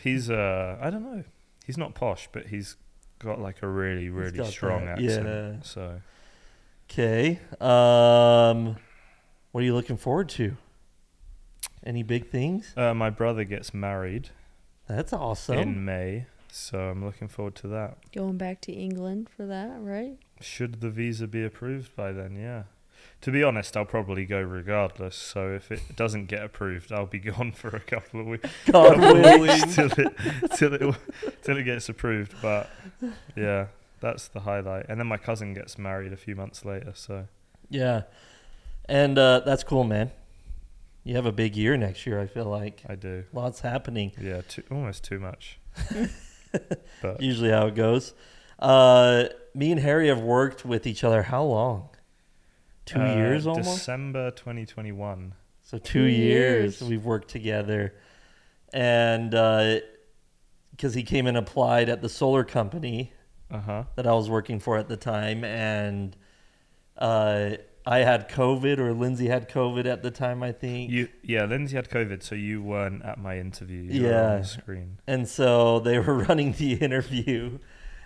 [0.00, 1.24] He's uh, I don't know.
[1.66, 2.76] He's not posh, but he's
[3.18, 5.26] got like a really really strong that, accent.
[5.26, 5.62] yeah.
[5.62, 6.00] So
[6.90, 7.40] Okay.
[7.60, 8.76] Um,
[9.52, 10.56] what are you looking forward to?
[11.84, 12.72] Any big things?
[12.76, 14.30] uh, my brother gets married
[14.88, 15.58] That's awesome.
[15.58, 17.98] in May, so I'm looking forward to that.
[18.12, 20.16] Going back to England for that, right?
[20.40, 22.36] Should the visa be approved by then?
[22.36, 22.64] Yeah.
[23.20, 25.14] To be honest, I'll probably go regardless.
[25.16, 28.48] So if it doesn't get approved, I'll be gone for a couple of weeks.
[28.66, 29.40] God couple of willing.
[29.42, 30.14] weeks till it
[30.56, 30.96] till it
[31.42, 32.34] till it gets approved.
[32.42, 32.70] But
[33.36, 33.66] yeah,
[34.00, 34.86] that's the highlight.
[34.88, 36.92] And then my cousin gets married a few months later.
[36.94, 37.26] So
[37.68, 38.02] Yeah.
[38.86, 40.10] And uh, that's cool, man.
[41.04, 42.82] You have a big year next year, I feel like.
[42.88, 43.24] I do.
[43.32, 44.12] Lots happening.
[44.20, 45.58] Yeah, too, almost too much.
[47.02, 48.14] but Usually how it goes.
[48.58, 51.90] Uh, me and Harry have worked with each other how long?
[52.86, 53.68] Two uh, years almost?
[53.78, 55.34] December 2021.
[55.62, 56.80] So two, Two years.
[56.80, 56.88] years.
[56.90, 57.94] we've worked together,
[58.72, 59.30] and
[60.70, 63.12] because he came and applied at the solar company
[63.50, 63.84] Uh huh.
[63.96, 66.16] that I was working for at the time, and
[66.98, 67.52] uh,
[67.86, 70.90] I had COVID or Lindsay had COVID at the time, I think.
[70.90, 73.82] You yeah, Lindsay had COVID, so you weren't at my interview.
[73.82, 74.38] You Yeah.
[74.38, 74.98] the screen.
[75.06, 77.58] And so they were running the interview,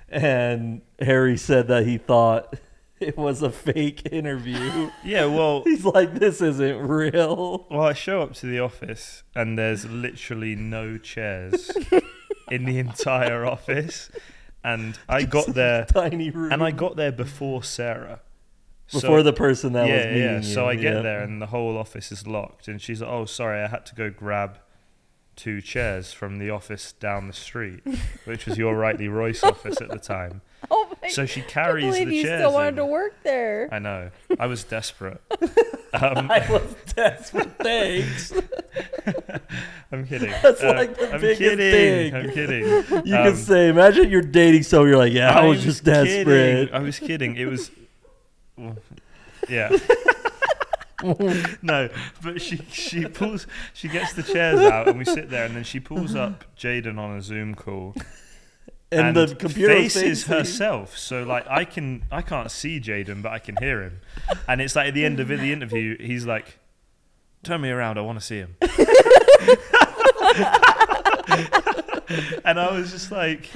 [0.09, 2.55] and Harry said that he thought
[3.01, 4.91] it was a fake interview.
[5.05, 7.67] Yeah, well, He's like, this isn't real.
[7.71, 11.71] Well, I show up to the office and there's literally no chairs
[12.51, 14.11] in the entire office,
[14.65, 16.51] and I got there Tiny room.
[16.53, 18.21] and I got there before Sarah.
[18.93, 20.37] Before So- the person that yeah, was meeting yeah.
[20.39, 20.43] you.
[20.43, 21.03] So I get yeah.
[21.03, 23.95] there and the whole office is locked, and she's like, "Oh, sorry, I had to
[23.95, 24.59] go grab
[25.37, 27.81] two chairs from the office down the street,
[28.25, 30.41] which was your Rightly Royce office at the time."
[30.73, 31.09] Oh my!
[31.09, 32.41] So she I carries believe the you chairs.
[32.41, 32.77] still wanted in.
[32.79, 33.69] to work there.
[33.71, 34.11] I know.
[34.41, 35.21] I was desperate.
[35.95, 37.57] um, I was desperate.
[37.59, 38.33] Thanks.
[39.93, 40.31] I'm kidding.
[40.43, 42.11] That's Uh, like the I'm biggest kidding.
[42.11, 42.15] thing.
[42.15, 42.65] I'm kidding.
[43.07, 44.89] You Um, can say, imagine you're dating someone.
[44.89, 46.05] You're like, yeah, I, was just kidding.
[46.27, 46.71] desperate.
[46.73, 47.37] I was kidding.
[47.37, 47.71] It was,
[49.49, 49.77] yeah.
[51.63, 51.89] no,
[52.23, 55.63] but she she pulls she gets the chairs out and we sit there and then
[55.65, 57.95] she pulls up Jaden on a Zoom call
[58.91, 60.97] And, the computer faces herself.
[60.97, 64.01] So like I can I can't see Jaden but I can hear him,
[64.49, 66.59] and it's like at the end of the interview he's like,
[67.43, 68.57] "Turn me around, I want to see him."
[72.45, 73.51] and I was just like,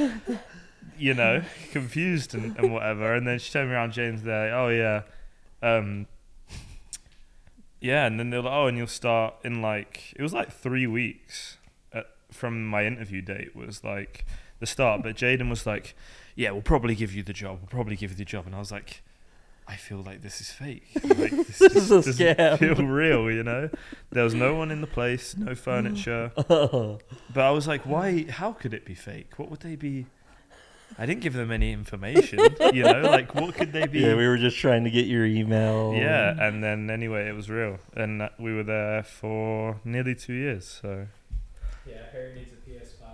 [0.99, 3.15] you know, confused and, and whatever.
[3.15, 4.23] And then she turned me around, James.
[4.23, 5.03] There, like, oh yeah,
[5.63, 6.07] um,
[7.81, 8.07] yeah.
[8.07, 11.59] And then they're like, oh, and you'll start in like it was like three weeks
[11.93, 14.25] at, from my interview date was like
[14.61, 15.03] the start.
[15.03, 15.95] But Jaden was like,
[16.37, 17.59] yeah, we'll probably give you the job.
[17.61, 18.47] We'll probably give you the job.
[18.47, 19.03] And I was like.
[19.69, 20.83] I feel like this is fake.
[21.05, 22.59] Like, this This is a scam.
[22.59, 23.71] Feel real, you know.
[24.11, 26.33] There was no one in the place, no furniture.
[26.37, 26.99] Oh,
[27.33, 28.25] But I was like, why?
[28.29, 29.39] How could it be fake?
[29.39, 30.07] What would they be?
[30.99, 32.39] I didn't give them any information.
[32.73, 34.01] you know, like what could they be?
[34.01, 35.95] yeah, we were just trying to get your email.
[35.95, 40.35] Yeah, and then anyway, it was real, and uh, we were there for nearly two
[40.35, 40.81] years.
[40.83, 41.07] So
[41.87, 43.07] Yeah, Harry needs a PS5.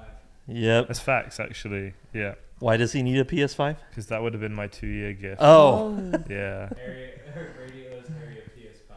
[0.49, 0.87] Yep.
[0.89, 1.95] that's facts, actually.
[2.13, 3.77] Yeah, Why does he need a PS5?
[3.91, 5.39] because that would have been my two-year gift.
[5.41, 5.95] Oh,
[6.29, 7.11] Yeah, Harry,
[7.57, 8.95] Brady owes Harry a PS5.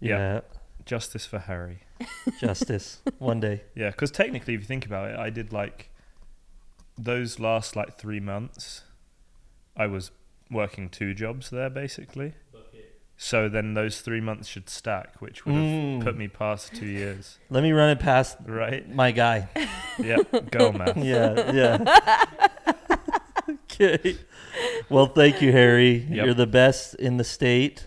[0.00, 0.16] Yeah.
[0.18, 0.40] yeah.
[0.86, 1.80] justice for Harry.
[2.40, 3.00] Justice.
[3.18, 3.62] One day.
[3.74, 5.88] Yeah, because technically, if you think about it, I did like
[6.98, 8.82] those last like three months.
[9.76, 10.10] I was
[10.50, 12.34] working two jobs there basically.
[12.52, 12.66] Look.
[13.16, 16.02] So then those three months should stack, which would have Mm.
[16.02, 18.88] put me past two years, Let me run it past right?
[18.92, 19.48] my guy.
[19.98, 20.16] Yeah,
[20.50, 20.94] go man.
[21.04, 22.24] Yeah, yeah.
[23.50, 24.16] okay.
[24.88, 26.06] Well, thank you, Harry.
[26.10, 26.24] Yep.
[26.24, 27.86] You're the best in the state.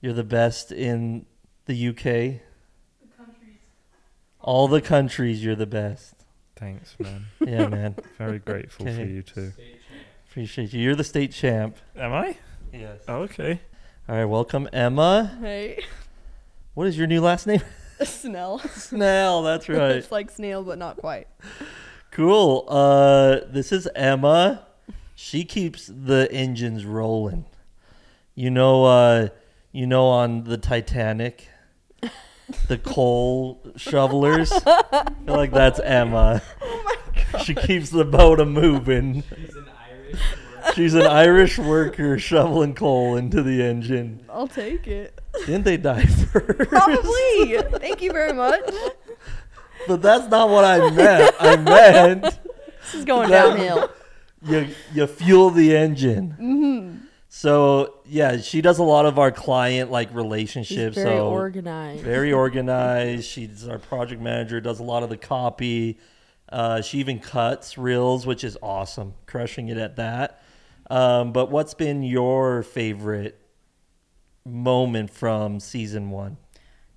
[0.00, 1.26] You're the best in
[1.66, 2.02] the UK.
[2.02, 2.40] The
[3.16, 3.58] countries.
[4.40, 6.21] All the countries, you're the best.
[6.62, 7.26] Thanks, man.
[7.44, 7.96] Yeah, man.
[8.18, 9.52] Very grateful for you too.
[10.30, 10.80] Appreciate you.
[10.80, 11.76] You're the state champ.
[11.96, 12.36] Am I?
[12.72, 13.00] Yes.
[13.08, 13.60] Oh, okay.
[14.08, 15.36] All right, welcome, Emma.
[15.40, 15.82] Hey,
[16.74, 17.62] What is your new last name?
[18.04, 18.60] Snell.
[18.60, 19.42] Snell.
[19.42, 19.90] That's right.
[19.96, 21.26] it's like snail, but not quite.
[22.12, 22.64] Cool.
[22.68, 24.64] Uh, this is Emma.
[25.16, 27.44] She keeps the engines rolling.
[28.36, 29.28] You know, uh,
[29.72, 31.48] you know, on the Titanic,
[32.68, 34.52] the coal shovelers.
[34.66, 36.42] I feel like that's Emma.
[36.62, 37.42] Oh my god!
[37.44, 39.22] She keeps the boat a moving.
[39.24, 40.74] She's an Irish.
[40.74, 44.24] She's an Irish worker shoveling coal into the engine.
[44.30, 45.20] I'll take it.
[45.46, 46.68] Didn't they die first?
[46.70, 47.58] Probably.
[47.78, 48.60] Thank you very much.
[49.88, 51.34] But that's not what I meant.
[51.40, 53.90] I meant This is going That- downhill.
[54.44, 56.36] you you fuel the engine.
[56.40, 56.91] Mm-hmm.
[57.34, 60.96] So yeah, she does a lot of our client like She's relationships.
[60.96, 62.02] very so organized.
[62.04, 63.24] very organized.
[63.24, 64.60] She's our project manager.
[64.60, 65.98] Does a lot of the copy.
[66.50, 69.14] Uh, she even cuts reels, which is awesome.
[69.24, 70.42] Crushing it at that.
[70.90, 73.40] Um, but what's been your favorite
[74.44, 76.36] moment from season one?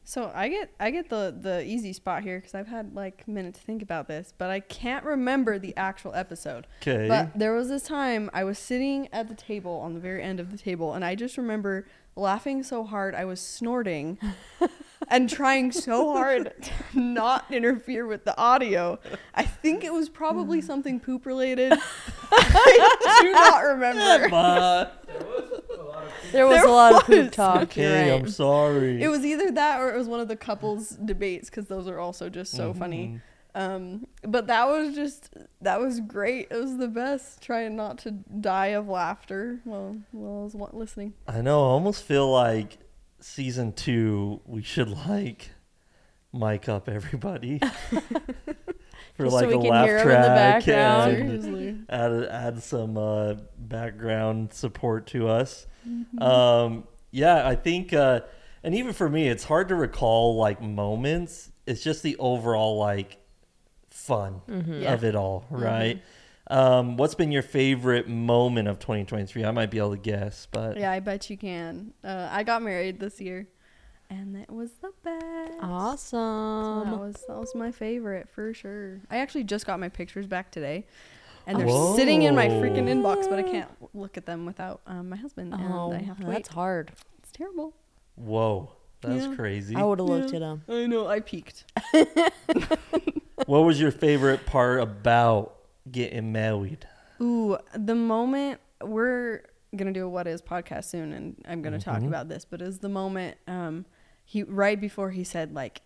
[0.07, 3.31] So I get I get the the easy spot here because I've had like a
[3.31, 6.67] minute to think about this, but I can't remember the actual episode.
[6.81, 7.07] Okay.
[7.07, 10.39] But there was this time I was sitting at the table on the very end
[10.39, 14.19] of the table, and I just remember laughing so hard I was snorting
[15.09, 18.99] and trying so hard to not interfere with the audio.
[19.33, 21.73] I think it was probably something poop related.
[22.31, 24.29] I do not remember.
[24.29, 25.03] But
[26.31, 27.17] There was There a lot of was.
[27.23, 27.75] poop talk.
[27.75, 28.19] you're okay, right.
[28.21, 29.01] I'm sorry.
[29.01, 31.99] It was either that or it was one of the couples debates because those are
[31.99, 33.21] also just so funny.
[33.53, 35.29] Um, but that was just
[35.61, 36.47] that was great.
[36.51, 37.41] It was the best.
[37.41, 41.13] Trying not to die of laughter while while I was wa- listening.
[41.25, 41.61] I know.
[41.61, 42.79] I almost feel like
[43.25, 45.49] season two, we should like
[46.31, 47.59] mic up everybody
[49.15, 51.11] for like so a laugh hear 'em in the track background.
[51.13, 51.77] and Seriously.
[51.89, 55.65] add add some uh, background support to us.
[55.87, 56.21] Mm-hmm.
[56.21, 58.21] Um, yeah, I think, uh,
[58.63, 61.51] and even for me, it's hard to recall like moments.
[61.65, 63.17] It's just the overall like
[63.89, 64.81] fun Mm-hmm.
[64.83, 64.93] Yeah.
[64.93, 66.01] of it all, right?
[66.47, 69.43] Um, what's been your favorite moment of 2023?
[69.45, 71.93] I might be able to guess, but Yeah, I bet you can.
[72.03, 73.47] Uh, I got married this year,
[74.11, 75.53] and it was the best.
[75.59, 76.85] So Awesome.
[76.91, 79.01] that was that was my favorite for sure.
[79.09, 80.85] I actually just got my pictures back today,
[81.47, 81.95] and they're Whoa.
[81.95, 85.51] sitting in my freaking inbox, but I can't look at them without um, my husband,
[85.53, 86.55] and oh, I have to that's wait.
[86.55, 86.91] hard.
[87.19, 87.73] It's terrible.
[88.13, 89.35] whoa, that's Yeah.
[89.35, 89.75] crazy.
[89.75, 90.35] I would have looked Yeah.
[90.35, 90.63] at them.
[90.69, 91.07] I know.
[91.07, 91.65] I peeked.
[93.47, 95.54] what was your favorite part about
[95.91, 96.87] getting married?
[97.21, 99.41] Ooh, the moment we're
[99.75, 102.07] gonna do a what is podcast soon, and I'm gonna talk Mhm.
[102.07, 103.85] about this, but is the moment um
[104.23, 105.81] he right before he said like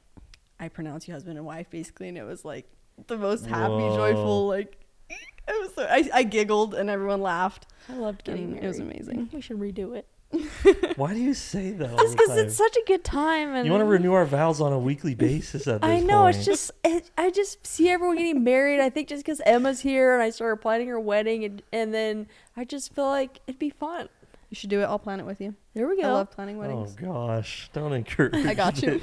[0.60, 2.66] I pronounce you husband and wife basically, and it was like
[3.08, 3.96] the most happy, Whoa.
[3.96, 4.78] joyful like.
[5.48, 7.66] It was so, I, I giggled and everyone laughed.
[7.90, 8.66] I loved getting And married.
[8.66, 9.30] it was amazing.
[9.34, 10.06] We should redo it.
[10.96, 11.90] Why do you say that?
[11.92, 13.56] all Just because it's such a good time.
[13.56, 16.22] And you want to renew our vows on a weekly basis at this I know
[16.24, 16.36] point.
[16.36, 18.80] it's just it, I just see everyone getting married.
[18.80, 22.28] I think just because Emma's here and I started planning her wedding, and, and then
[22.56, 24.08] I just feel like it'd be fun.
[24.50, 24.86] You should do it.
[24.86, 25.56] I'll plan it with you.
[25.74, 26.02] There we go.
[26.02, 26.14] I go.
[26.14, 26.96] love planning weddings.
[27.02, 28.34] Oh gosh, don't encourage.
[28.46, 29.02] I got you.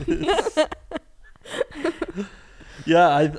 [2.85, 3.33] yeah, I,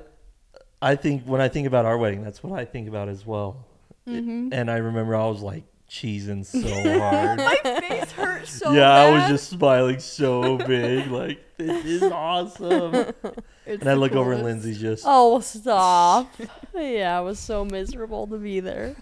[0.81, 3.65] I think when I think about our wedding, that's what I think about as well.
[4.07, 4.49] Mhm.
[4.53, 7.39] And I remember I was like cheesing so hard.
[7.39, 13.13] My face hurt so yeah, I was just smiling so big, like this is awesome.
[13.69, 14.63] It's and I look over and coolest.
[14.65, 15.03] Lindsay's just.
[15.05, 16.31] Oh, stop.
[16.73, 18.95] yeah, I was so miserable to be there.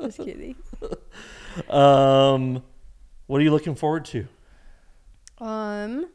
[0.00, 0.54] Just kidding.
[1.68, 2.62] Um,
[3.26, 4.28] what are you looking forward to?
[5.38, 6.10] Um,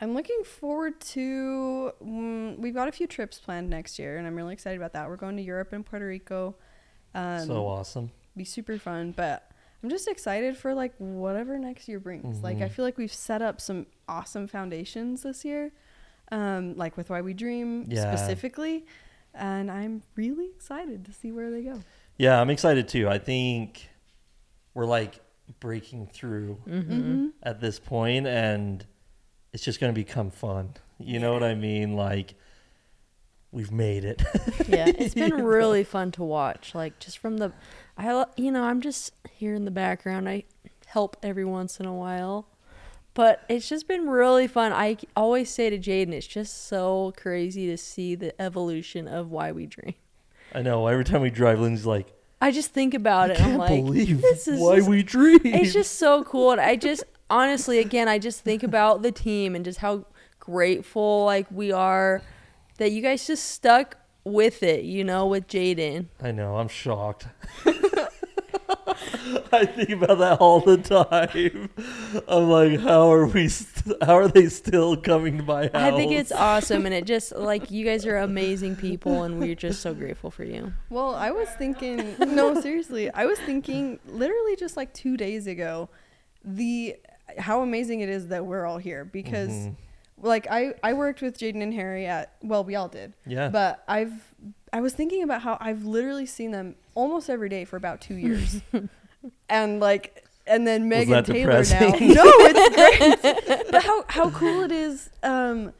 [0.00, 1.92] I'm looking forward to.
[2.02, 5.08] Mm, we've got a few trips planned next year, and I'm really excited about that.
[5.08, 6.56] We're going to Europe and Puerto Rico.
[7.14, 8.10] Um, so awesome.
[8.36, 9.50] Be super fun, but
[9.82, 12.42] I'm just excited for like whatever next year brings.
[12.42, 12.70] Like I Mhm.
[12.70, 15.72] feel like we've set up some awesome foundations this year,
[16.32, 18.14] um, like with Why We Dream Yeah.
[18.14, 18.84] specifically,
[19.34, 21.82] and I'm really excited to see where they go.
[22.16, 23.08] Yeah, I'm excited too.
[23.08, 23.88] I think
[24.74, 25.20] we're like
[25.60, 27.28] breaking through Mm-hmm.
[27.42, 28.84] at this point and
[29.52, 30.74] it's just going to become fun.
[30.98, 31.94] You know what I mean?
[31.94, 32.34] Like
[33.52, 34.22] we've made it.
[34.68, 36.74] Yeah, it's been really fun to watch.
[36.74, 37.52] Like just from the,
[37.98, 40.28] I you know I'm just here in the background.
[40.28, 40.44] I
[40.86, 42.46] help every once in a while,
[43.14, 44.72] but it's just been really fun.
[44.72, 49.52] I always say to Jaden, it's just so crazy to see the evolution of why
[49.52, 49.94] we dream.
[50.54, 50.86] I know.
[50.86, 53.36] Every time we drive, Lindsay's like, I just think about I it.
[53.38, 55.40] can't I'm like, believe this is why just- we dream.
[55.44, 56.52] it's just so cool.
[56.52, 60.04] And I just honestly, again, I just think about the team and just how
[60.38, 62.22] grateful like we are
[62.78, 64.84] that you guys just stuck with it.
[64.84, 66.06] You know, with Jaden.
[66.22, 66.56] I know.
[66.56, 67.26] I'm shocked.
[69.52, 71.70] I think about that all the time.
[72.28, 73.48] I'm like, how are we?
[73.48, 75.70] St- how are they still coming to my house?
[75.74, 79.54] I think it's awesome, and it just like you guys are amazing people, and we're
[79.54, 80.72] just so grateful for you.
[80.90, 85.88] Well, I was thinking, no, seriously, I was thinking literally just like two days ago,
[86.44, 86.96] the
[87.38, 89.76] how amazing it is that we're all here because, Mhm.
[90.22, 93.48] like, I I worked with Jaden and Harry at well, we all did, yeah.
[93.48, 94.34] but I've
[94.72, 98.14] I was thinking about how I've literally seen them almost every day for about two
[98.16, 98.60] years,
[99.48, 100.22] and like.
[100.48, 101.80] And then Megan Taylor now.
[102.00, 103.70] No, it's great.
[103.72, 105.72] but how how cool it is um,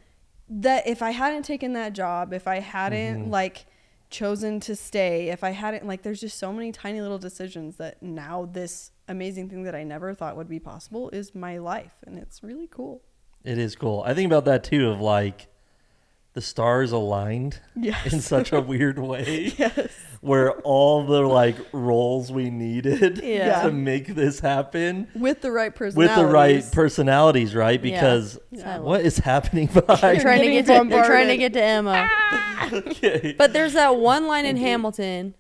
[0.49, 3.31] that if I hadn't taken that job, if I hadn't Mhm.
[3.31, 3.67] like
[4.11, 8.03] chosen to stay, if I hadn't like there's just so many tiny little decisions that
[8.03, 12.19] now this amazing thing that I never thought would be possible is my life and
[12.19, 13.03] it's really cool.
[13.45, 14.03] It is cool.
[14.05, 14.91] I think about that too.
[14.91, 15.47] Of like,
[16.37, 18.13] the stars aligned Yes.
[18.13, 19.89] in such a weird way, yes.
[20.21, 23.63] where all the like roles we needed Yeah.
[23.63, 26.17] to make this happen With the right personalities.
[26.19, 27.81] with the right personalities, right?
[27.81, 28.81] Because Yeah.
[28.81, 30.21] what is happening They're behind?
[30.21, 32.07] trying to get to they're trying to get to Emma.
[32.73, 33.35] okay.
[33.39, 35.35] But there's that one line in Hamilton.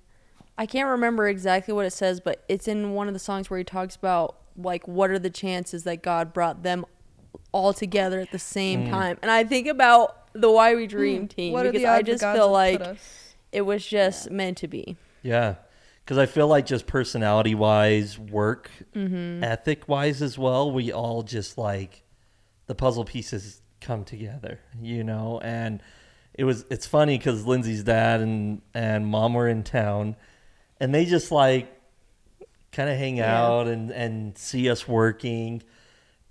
[0.57, 3.59] I can't remember exactly what it says, but it's in one of the songs where
[3.59, 6.87] he talks about like what are the chances that God brought them
[7.53, 8.91] all together at the same Mm.
[8.91, 9.19] time.
[9.21, 11.55] And I think about the Why We Dream team Hmm.
[11.55, 12.83] What are because the I just feel like
[13.53, 14.97] it was just meant to be.
[15.23, 15.57] Yeah.
[16.05, 19.43] Because I feel like just personality wise, work Mm-hmm.
[19.43, 22.03] ethic wise as well, we all just like
[22.67, 25.41] the puzzle pieces come together, you know?
[25.43, 25.83] And
[26.35, 30.15] it was, it's funny because Lindsay's dad and, and mom were in town
[30.79, 31.73] and they just like
[32.73, 33.43] kind of hang Yeah.
[33.43, 35.63] out and, and see us working.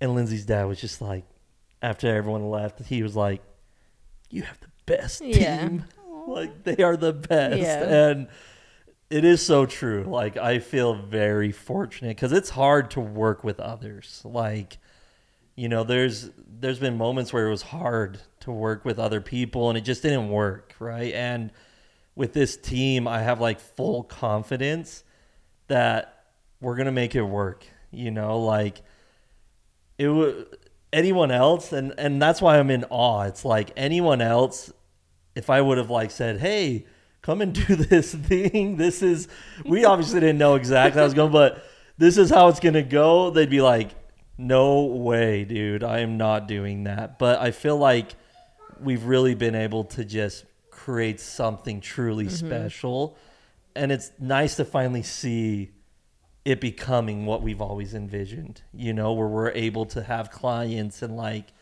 [0.00, 1.24] And Lindsay's dad was just like,
[1.82, 3.42] after everyone left, he was like,
[4.30, 5.68] you have the best Yeah.
[5.68, 5.84] team.
[6.26, 7.60] Like they are the best.
[7.60, 8.08] Yeah.
[8.10, 8.28] And
[9.10, 10.02] it is so true.
[10.04, 14.22] Like I feel very fortunate because it's hard to work with others.
[14.24, 14.78] Like,
[15.54, 19.68] you know, there's there's been moments where it was hard to work with other people
[19.68, 21.14] and it just didn't work, right?
[21.14, 21.52] And
[22.16, 25.04] with this team, I have like full confidence
[25.68, 26.24] that
[26.60, 27.64] we're gonna make it work.
[27.92, 28.82] You know, like
[29.98, 30.46] it would
[30.96, 33.22] anyone else, and and that's why I'm in awe.
[33.22, 34.72] It's like anyone else,
[35.34, 36.86] if I would have like said, hey.
[37.22, 38.76] Come and do this thing.
[38.76, 39.26] This is
[39.64, 41.60] we obviously didn't know exactly how it was going, but
[41.98, 43.30] this is how it's gonna go.
[43.30, 43.90] They'd be like,
[44.38, 45.82] no way, dude.
[45.82, 47.18] I am not doing that.
[47.18, 48.14] But I feel like
[48.80, 52.46] we've really been able to just create something truly mm-hmm.
[52.46, 53.16] special.
[53.74, 55.70] And it's nice to finally see
[56.46, 61.16] it becoming what we've always envisioned, you know, where we're able to have clients and
[61.16, 61.52] like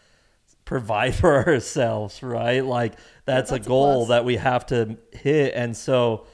[0.67, 2.63] provide for ourselves, right?
[2.63, 2.93] Like
[3.25, 4.09] that's, that's a a goal plus.
[4.11, 5.55] that we have to hit.
[5.55, 6.27] And so,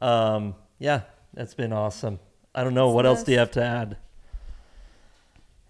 [0.00, 2.18] um, yeah, that's been awesome.
[2.52, 2.88] I don't know.
[2.88, 3.96] It's what the else do you have to add?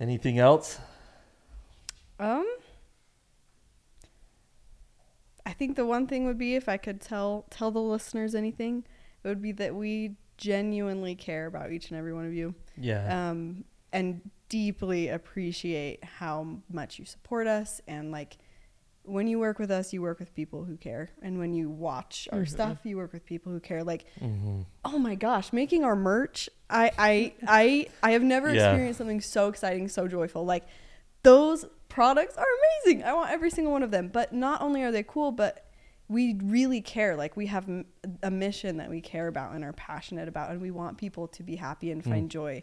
[0.01, 0.78] Anything else?
[2.18, 2.47] Um,
[5.45, 8.85] I think the one thing would be if I could tell tell the listeners anything,
[9.22, 13.30] it would be that we genuinely care about each and every one of you, Yeah.
[13.30, 18.36] um, and deeply appreciate how much you support us and like.
[19.05, 22.28] When you work with us, you work with people who care, and when you watch
[22.32, 23.82] our stuff, you work with people who care.
[23.82, 28.66] Like, hmm oh my gosh, making our merch, I I I I have never Yeah.
[28.68, 30.45] experienced something so exciting, so joyful.
[30.45, 30.62] Like
[31.24, 33.03] those products are amazing.
[33.03, 34.07] I want every single one of them.
[34.07, 35.62] But not only are they cool, but
[36.13, 37.17] we really care.
[37.17, 37.87] Like we have m-
[38.23, 41.43] a mission that we care about and are passionate about, and we want people to
[41.43, 42.11] be happy and mm.
[42.11, 42.63] find joy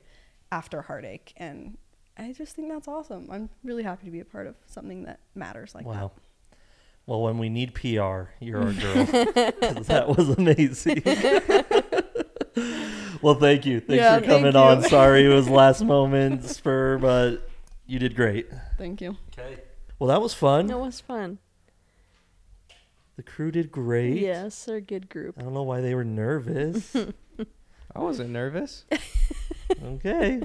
[0.52, 1.34] after heartache.
[1.38, 1.78] And
[2.18, 3.28] I just think that's awesome.
[3.32, 5.89] I'm really happy to be a part of something that matters like that.
[5.89, 6.12] wow.
[7.06, 9.06] Well, when we need PR, you're our girl.
[9.08, 9.14] 'Cause
[9.88, 11.02] that was amazing.
[13.22, 13.80] well, thank you.
[13.80, 14.84] Thanks Yeah, for coming thank on.
[14.84, 17.50] Sorry it was last moment spur, but
[17.88, 18.47] you did great.
[18.78, 19.18] Thank you.
[19.34, 19.60] Okay.
[19.97, 20.68] Well, that was fun.
[20.68, 21.39] That was fun.
[23.20, 24.17] The crew did great.
[24.22, 25.36] Yes, they're a good group.
[25.38, 26.95] I don't know why they were nervous.
[27.93, 28.86] I wasn't nervous.
[29.84, 30.41] okay.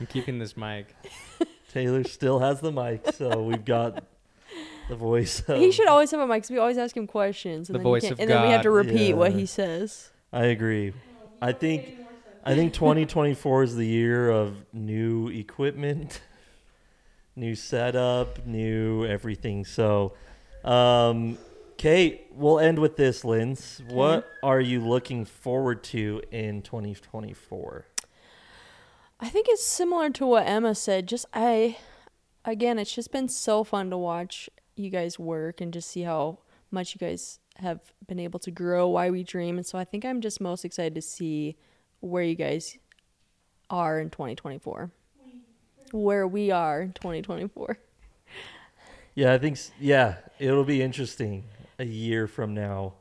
[0.00, 0.96] I'm keeping this mic.
[1.70, 4.02] Taylor still has the mic, so we've got
[4.88, 5.40] the voice.
[5.40, 7.80] Of, He should always have a mic because we always ask him questions, and, The
[7.80, 8.76] then, voice can't- of and then we have to God.
[8.76, 10.08] repeat what he says.
[10.32, 10.94] I agree.
[11.42, 11.98] I think
[12.46, 16.22] I think 2024 is the year of new equipment,
[17.36, 19.66] new setup, new everything.
[19.66, 20.14] So,
[20.64, 21.36] um,
[21.80, 23.80] Kate, we'll end with this, Linz.
[23.88, 27.86] What are you looking forward to in 2024?
[29.18, 31.06] I think it's similar to what Emma said.
[31.06, 31.78] Just I,
[32.44, 36.40] again, it's just been so fun to watch you guys work and just see how
[36.70, 38.86] much you guys have been able to grow.
[38.86, 41.56] Why we dream, and so I think I'm just most excited to see
[42.00, 42.76] where you guys
[43.70, 44.90] are in 2024.
[45.92, 47.78] Where we are in 2024.
[49.14, 51.44] Yeah, I think yeah, it'll be interesting
[51.80, 52.92] a year from now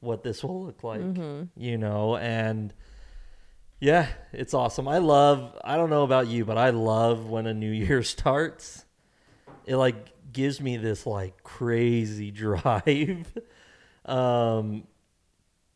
[0.00, 1.00] what this will look like.
[1.56, 2.74] You know, and
[3.80, 4.88] yeah, it's awesome.
[4.88, 8.84] I love I don't know about you, but I love when a new year starts.
[9.64, 13.32] It like gives me this like crazy drive
[14.04, 14.82] um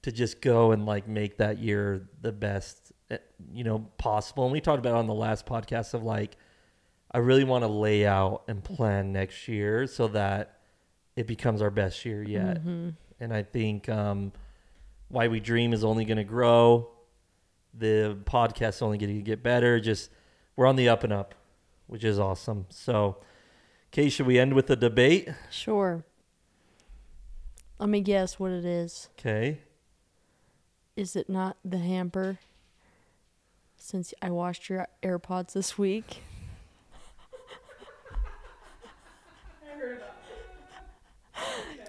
[0.03, 3.19] to just go and like make that year the best eh,
[3.53, 4.45] you know possible.
[4.45, 6.37] And we talked about it on the last podcast of like
[7.11, 10.58] I really want to lay out and plan next year so that
[11.19, 12.59] it becomes our best year yet.
[13.19, 14.31] And I think um,
[15.09, 16.91] why we dream is only going to grow.
[17.75, 19.81] The podcast is only going to get better.
[19.81, 20.13] Just
[20.55, 21.35] we're on the up and up,
[21.89, 22.67] which is awesome.
[22.69, 23.17] So,
[23.91, 25.29] Kay, should we end with a debate?
[25.51, 26.05] Sure.
[27.81, 29.09] Let me guess what it is.
[29.19, 29.59] Okay.
[30.95, 32.39] Is it not the hamper?
[33.77, 36.23] Since I washed your AirPods this week.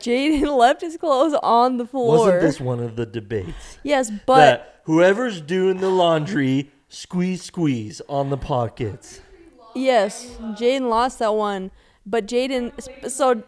[0.02, 2.18] Jaden left his clothes on the floor.
[2.18, 3.78] Wasn't this one of the debates?
[3.84, 9.22] yes, but that whoever's doing the laundry, squeeze, squeeze on the pockets.
[9.76, 11.72] yes, Jaden lost that one.
[12.06, 12.72] But Jaden,
[13.10, 13.44] so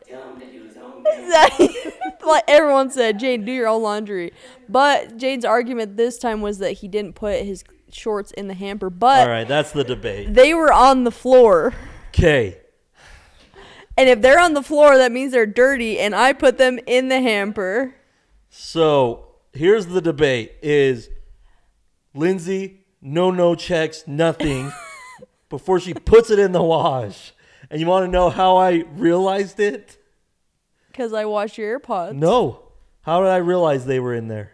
[2.28, 4.32] like everyone said, Jaden, do your own laundry.
[4.70, 8.90] But Jaden's argument this time was that he didn't put his shorts in the hamper,
[8.90, 10.34] but All right, that's the debate.
[10.34, 11.74] they were on the floor.
[12.10, 12.58] Okay.
[14.02, 17.10] And if they're on the floor, that means they're dirty, and I put them in
[17.10, 17.94] the hamper.
[18.50, 21.12] So here's the debate: Is
[22.16, 24.72] Lindsay no no checks nothing
[25.50, 27.34] before she puts it in the wash?
[27.70, 30.04] And you want to know how I realized it?
[30.88, 32.16] Because I washed your AirPods.
[32.16, 32.72] No.
[33.04, 34.52] How did I realize they were in there?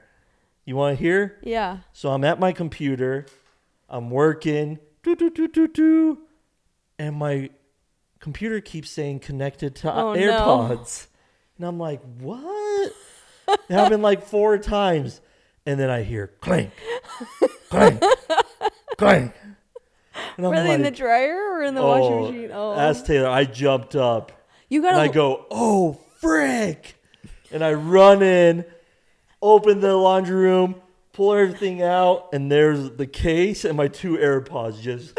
[0.65, 1.37] You want to hear?
[1.41, 1.77] Yeah.
[1.93, 3.25] So I'm at my computer,
[3.87, 6.17] I'm working, doo, doo, doo, doo, doo,
[6.99, 7.49] and my
[8.27, 10.19] computer keeps saying connected to Oh, no.
[10.19, 11.07] AirPods.
[11.57, 12.93] And I'm like, what?
[13.47, 15.21] it happened like four times.
[15.65, 16.71] And then I hear clank,
[17.69, 18.03] clank,
[18.97, 19.33] clank.
[20.35, 22.51] And I'm Were they in the dryer or in the oh, washing machine?
[22.53, 22.73] Oh.
[22.73, 23.29] Ask Taylor.
[23.29, 24.33] I jumped up
[24.67, 24.97] you gotta.
[24.97, 27.01] I go, oh, frick.
[27.49, 28.65] And I run in,
[29.41, 30.75] open the laundry room,
[31.13, 35.17] pull everything out, and there's the case and my two AirPods just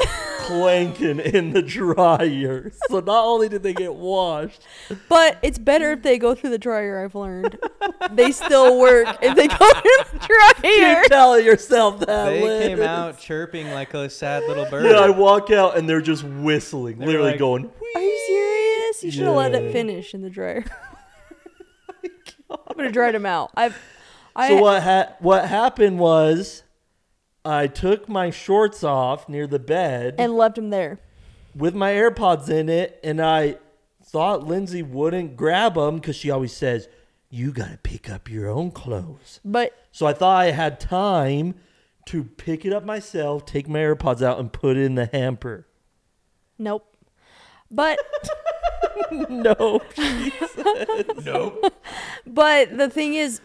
[0.49, 2.73] clanking in the dryer.
[2.91, 4.63] So not only did they get washed,
[5.09, 7.59] But it's better if they go through the dryer, I've learned.
[8.13, 10.27] they still work if they go through the
[10.63, 11.03] dryer.
[11.03, 12.31] You tell yourself that.
[12.31, 12.67] They Liz.
[12.69, 14.87] came out chirping like a sad little bird.
[14.87, 19.05] Yeah, I walk out and they're just whistling, They're literally like- going, Are you serious?
[19.05, 20.65] You should have let it finish in the dryer.
[22.51, 23.51] I'm gonna dry them out.
[23.57, 23.77] I've.
[24.35, 26.63] I, So what ha- what happened was
[27.49, 31.01] I took my shorts off near the bed and left them there.
[31.55, 33.57] with my AirPods in it, and I
[34.05, 36.89] thought Lindsay wouldn't grab them because she always says,
[37.31, 41.55] "You got to pick up your own clothes." But So I thought I had time
[42.07, 45.67] to pick it up myself, take my AirPods out, and put it in the hamper.
[46.59, 46.97] nope.
[47.71, 47.99] But
[49.11, 49.81] no,
[52.27, 53.41] but the thing is,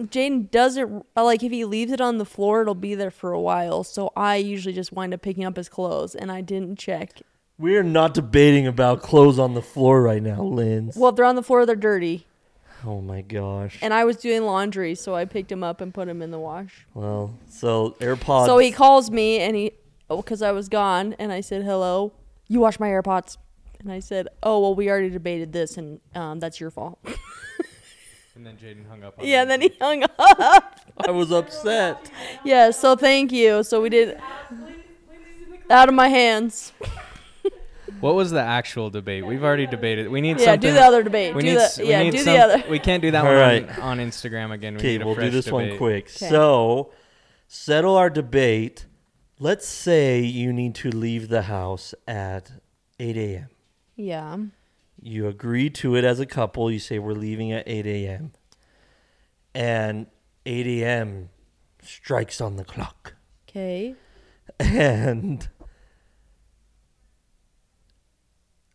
[0.00, 3.40] Jaden doesn't like if he leaves it on the floor, it'll be there for a
[3.40, 3.82] while.
[3.84, 7.20] So I usually just wind up picking up his clothes, and I didn't check.
[7.58, 10.96] we're not debating about clothes on the floor right now, Linz.
[10.96, 12.26] Well, if they're on the floor, they're dirty.
[12.86, 13.78] Oh my gosh.
[13.82, 16.38] And I was doing laundry, so I picked him up and put him in the
[16.38, 16.86] wash.
[16.94, 18.46] Well, so AirPods.
[18.46, 19.72] So he calls me and he,
[20.08, 22.12] oh, because I was gone, and I said, "Hello,
[22.46, 23.36] you wash my AirPods."
[23.80, 27.00] And I said, "Oh well, we already debated this, and um, that's your fault."
[28.38, 29.18] And then Jaden hung up.
[29.18, 29.40] On yeah, me.
[29.42, 30.80] and then he hung up.
[31.08, 32.08] I was upset.
[32.44, 33.64] yeah, so thank you.
[33.64, 34.16] So we did
[35.68, 36.72] out of my hands.
[38.00, 39.26] What was the actual debate?
[39.26, 40.08] We've already debated.
[40.08, 40.46] We need something.
[40.46, 40.70] Yeah, something.
[40.70, 41.34] do the other debate.
[41.34, 41.56] We do need.
[41.56, 42.62] the, s- we yeah, need do some- the other.
[42.70, 43.78] We can't do that All one right.
[43.80, 44.74] on, on Instagram again.
[44.74, 45.78] We Okay, need a we'll do fresh this one quick.
[45.78, 46.06] quick.
[46.06, 46.28] 'Kay.
[46.28, 46.92] So,
[47.48, 48.86] settle our debate.
[49.40, 52.52] Let's say you need to leave the house at
[53.00, 53.48] 8 a.m.
[53.96, 54.36] Yeah.
[55.00, 56.70] You agree to it as a couple.
[56.70, 58.32] You say we're leaving at 8 a.m.
[59.54, 60.06] And
[60.44, 61.30] 8 a.m.
[61.82, 63.14] strikes on the clock.
[63.48, 63.94] Okay.
[64.60, 65.48] And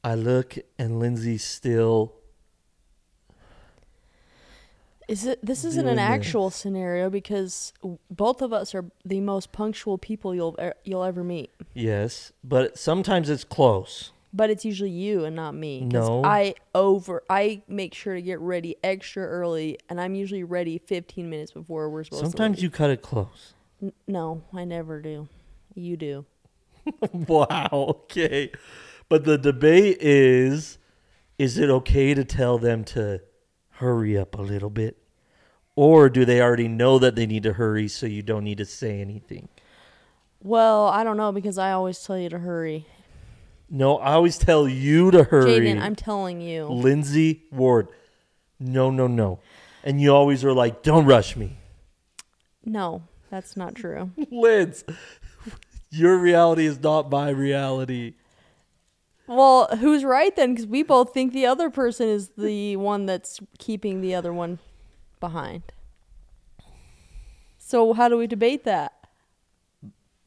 [0.03, 2.13] I look and Lindsay's still.
[5.09, 5.45] Is it?
[5.45, 6.05] This isn't an Doing this.
[6.05, 7.73] actual scenario because
[8.09, 11.51] both of us are the most punctual people you'll you'll ever meet.
[11.73, 14.12] Yes, but sometimes it's close.
[14.35, 15.81] But it's usually you and not me.
[15.81, 16.23] No.
[16.23, 21.29] I over I make sure to get ready extra early, and I'm usually ready 15
[21.29, 22.29] minutes before we're supposed to.
[22.31, 22.63] Sometimes leave.
[22.63, 23.53] you cut it close.
[23.81, 25.27] N- no, I never do.
[25.75, 26.25] You do.
[27.11, 27.69] wow.
[27.71, 28.51] Okay.
[29.07, 30.79] But the debate is
[31.37, 33.21] is it okay to tell them to
[33.69, 34.97] hurry up a little bit?
[35.75, 38.65] Or do they already know that they need to hurry so you don't need to
[38.65, 39.49] say anything?
[40.41, 42.85] Well, I don't know because I always tell you to hurry.
[43.75, 45.61] No, I always tell you to hurry.
[45.61, 46.67] Jaden, I'm telling you.
[46.67, 47.87] Lindsay Ward.
[48.59, 49.39] No, no, no.
[49.83, 51.57] And you always are like, don't rush me.
[52.63, 53.01] No,
[53.31, 54.11] that's not true.
[54.31, 54.83] Linz,
[55.89, 58.13] your reality is not my reality.
[59.25, 60.53] well, who's right then?
[60.53, 64.59] Because we both think the other person is the one that's keeping the other one
[65.19, 65.63] behind.
[67.57, 68.93] So how do we debate that?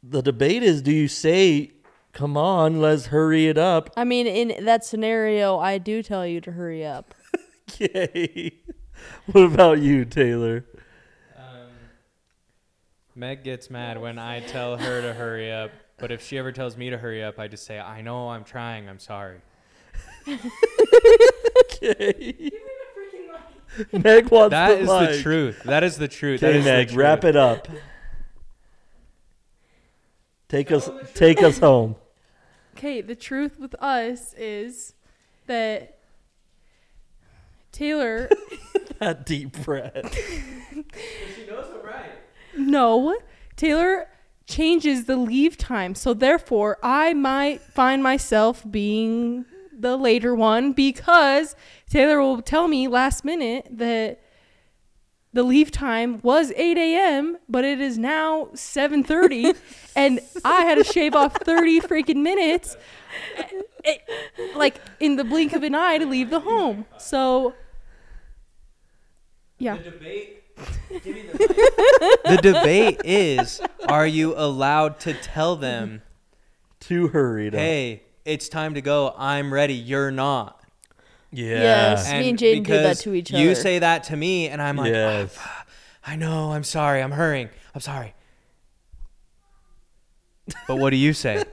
[0.03, 1.71] The debate is do you say,
[2.17, 3.91] come on, let's hurry it up?
[3.95, 7.15] I mean, in that scenario, I do tell you to hurry up.
[7.71, 8.55] Okay.
[9.33, 10.65] what about you, Taylor?
[11.37, 11.69] Um,
[13.15, 16.75] Meg gets mad when I tell her to hurry up, but if she ever tells
[16.77, 19.41] me to hurry up, I just say, I know I'm trying, I'm sorry.
[20.27, 22.51] Okay.
[23.93, 25.11] Meg wants That the is mic.
[25.11, 25.63] the truth.
[25.65, 26.41] That is the truth.
[26.41, 26.97] That Okay, is the Meg, truth.
[26.97, 27.69] wrap it up.
[30.49, 31.97] Take us, take us home.
[32.77, 34.93] Okay, the truth with us is
[35.47, 35.97] that
[37.73, 38.29] Taylor,
[38.99, 40.15] That deep breath.
[40.75, 42.11] She knows I'm right.
[42.55, 43.17] No,
[43.57, 44.09] Taylor
[44.47, 45.95] changes the leave time.
[45.95, 51.57] So therefore, I might find myself being the later one because
[51.89, 54.21] Taylor will tell me last minute that
[55.37, 59.55] the leave time was 8 a.m., but it is now 7:30,
[59.97, 62.75] and I had to shave off 30 freaking minutes,
[63.85, 63.99] eh,
[64.57, 66.87] like in the blink of an eye, to leave the home.
[66.97, 67.53] So,
[69.59, 70.43] yeah, The debate
[72.25, 76.01] The debate is are you allowed to tell them,
[76.81, 77.61] Too hurried up.
[77.61, 80.56] hey, it's time to go, I'm ready, you're not?
[81.33, 81.61] Yeah.
[81.61, 82.11] Yes.
[82.11, 83.43] Me and Jaden did that to each other.
[83.43, 85.39] You say that to me, and I'm like, ah, yes.
[86.07, 88.15] I know, I'm sorry, I'm hurrying, I'm sorry.
[90.69, 91.45] But what do you say?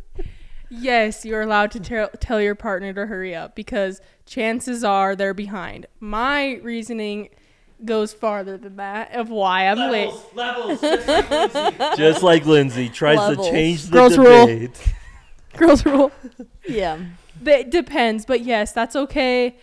[0.70, 5.34] yes, you're allowed to tell tell your partner to hurry up because chances are they're
[5.34, 5.86] behind.
[6.00, 7.28] My reasoning
[7.84, 10.12] goes farther than that of why I'm late.
[10.34, 10.80] Levels,
[11.96, 13.46] Just like Lindsay tries Levels.
[13.46, 14.68] to change the Girls rule.
[15.56, 16.12] Girls rule.
[16.66, 16.98] Yeah.
[17.42, 19.56] That depends, but yes, that's okay.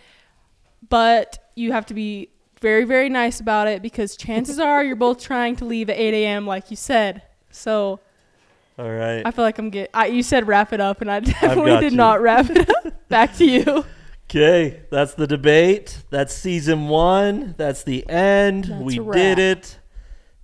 [0.88, 2.28] But you have to be
[2.60, 6.14] very, very nice about it because chances are you're both trying to leave at 8
[6.14, 6.46] a.m.
[6.46, 7.22] like you said.
[7.50, 8.00] So
[8.78, 9.22] All right.
[9.24, 9.90] I feel like I'm get.
[9.92, 11.98] I, you said wrap it up, and I definitely did you.
[11.98, 13.08] not wrap it up.
[13.08, 13.84] Back to you.
[14.30, 16.02] Okay, that's the debate.
[16.08, 17.54] That's season one.
[17.58, 18.64] That's the end.
[18.64, 19.78] That's we did it.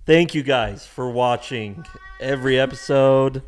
[0.05, 1.85] Thank you guys for watching
[2.19, 3.41] every episode.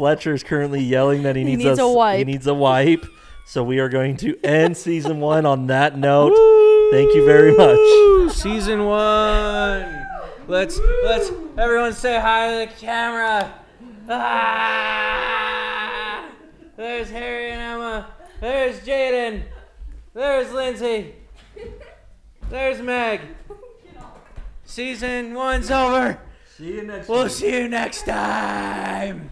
[0.00, 2.16] Fletcher's currently yelling that he, He needs, needs us- a wipe.
[2.16, 3.04] He needs a wipe.
[3.44, 6.30] So we are going to end season one on that note.
[6.90, 8.32] Thank you very much.
[8.34, 10.06] Season one.
[10.48, 13.52] Let's let's everyone say hi to the camera.
[14.08, 16.24] Ah!
[16.78, 18.06] There's Harry and Emma.
[18.40, 19.42] There's Jaden.
[20.14, 21.14] There's Lindsay.
[22.48, 23.20] There's Meg.
[24.64, 26.18] Season one's over.
[26.56, 29.28] See you next We'll see you next time.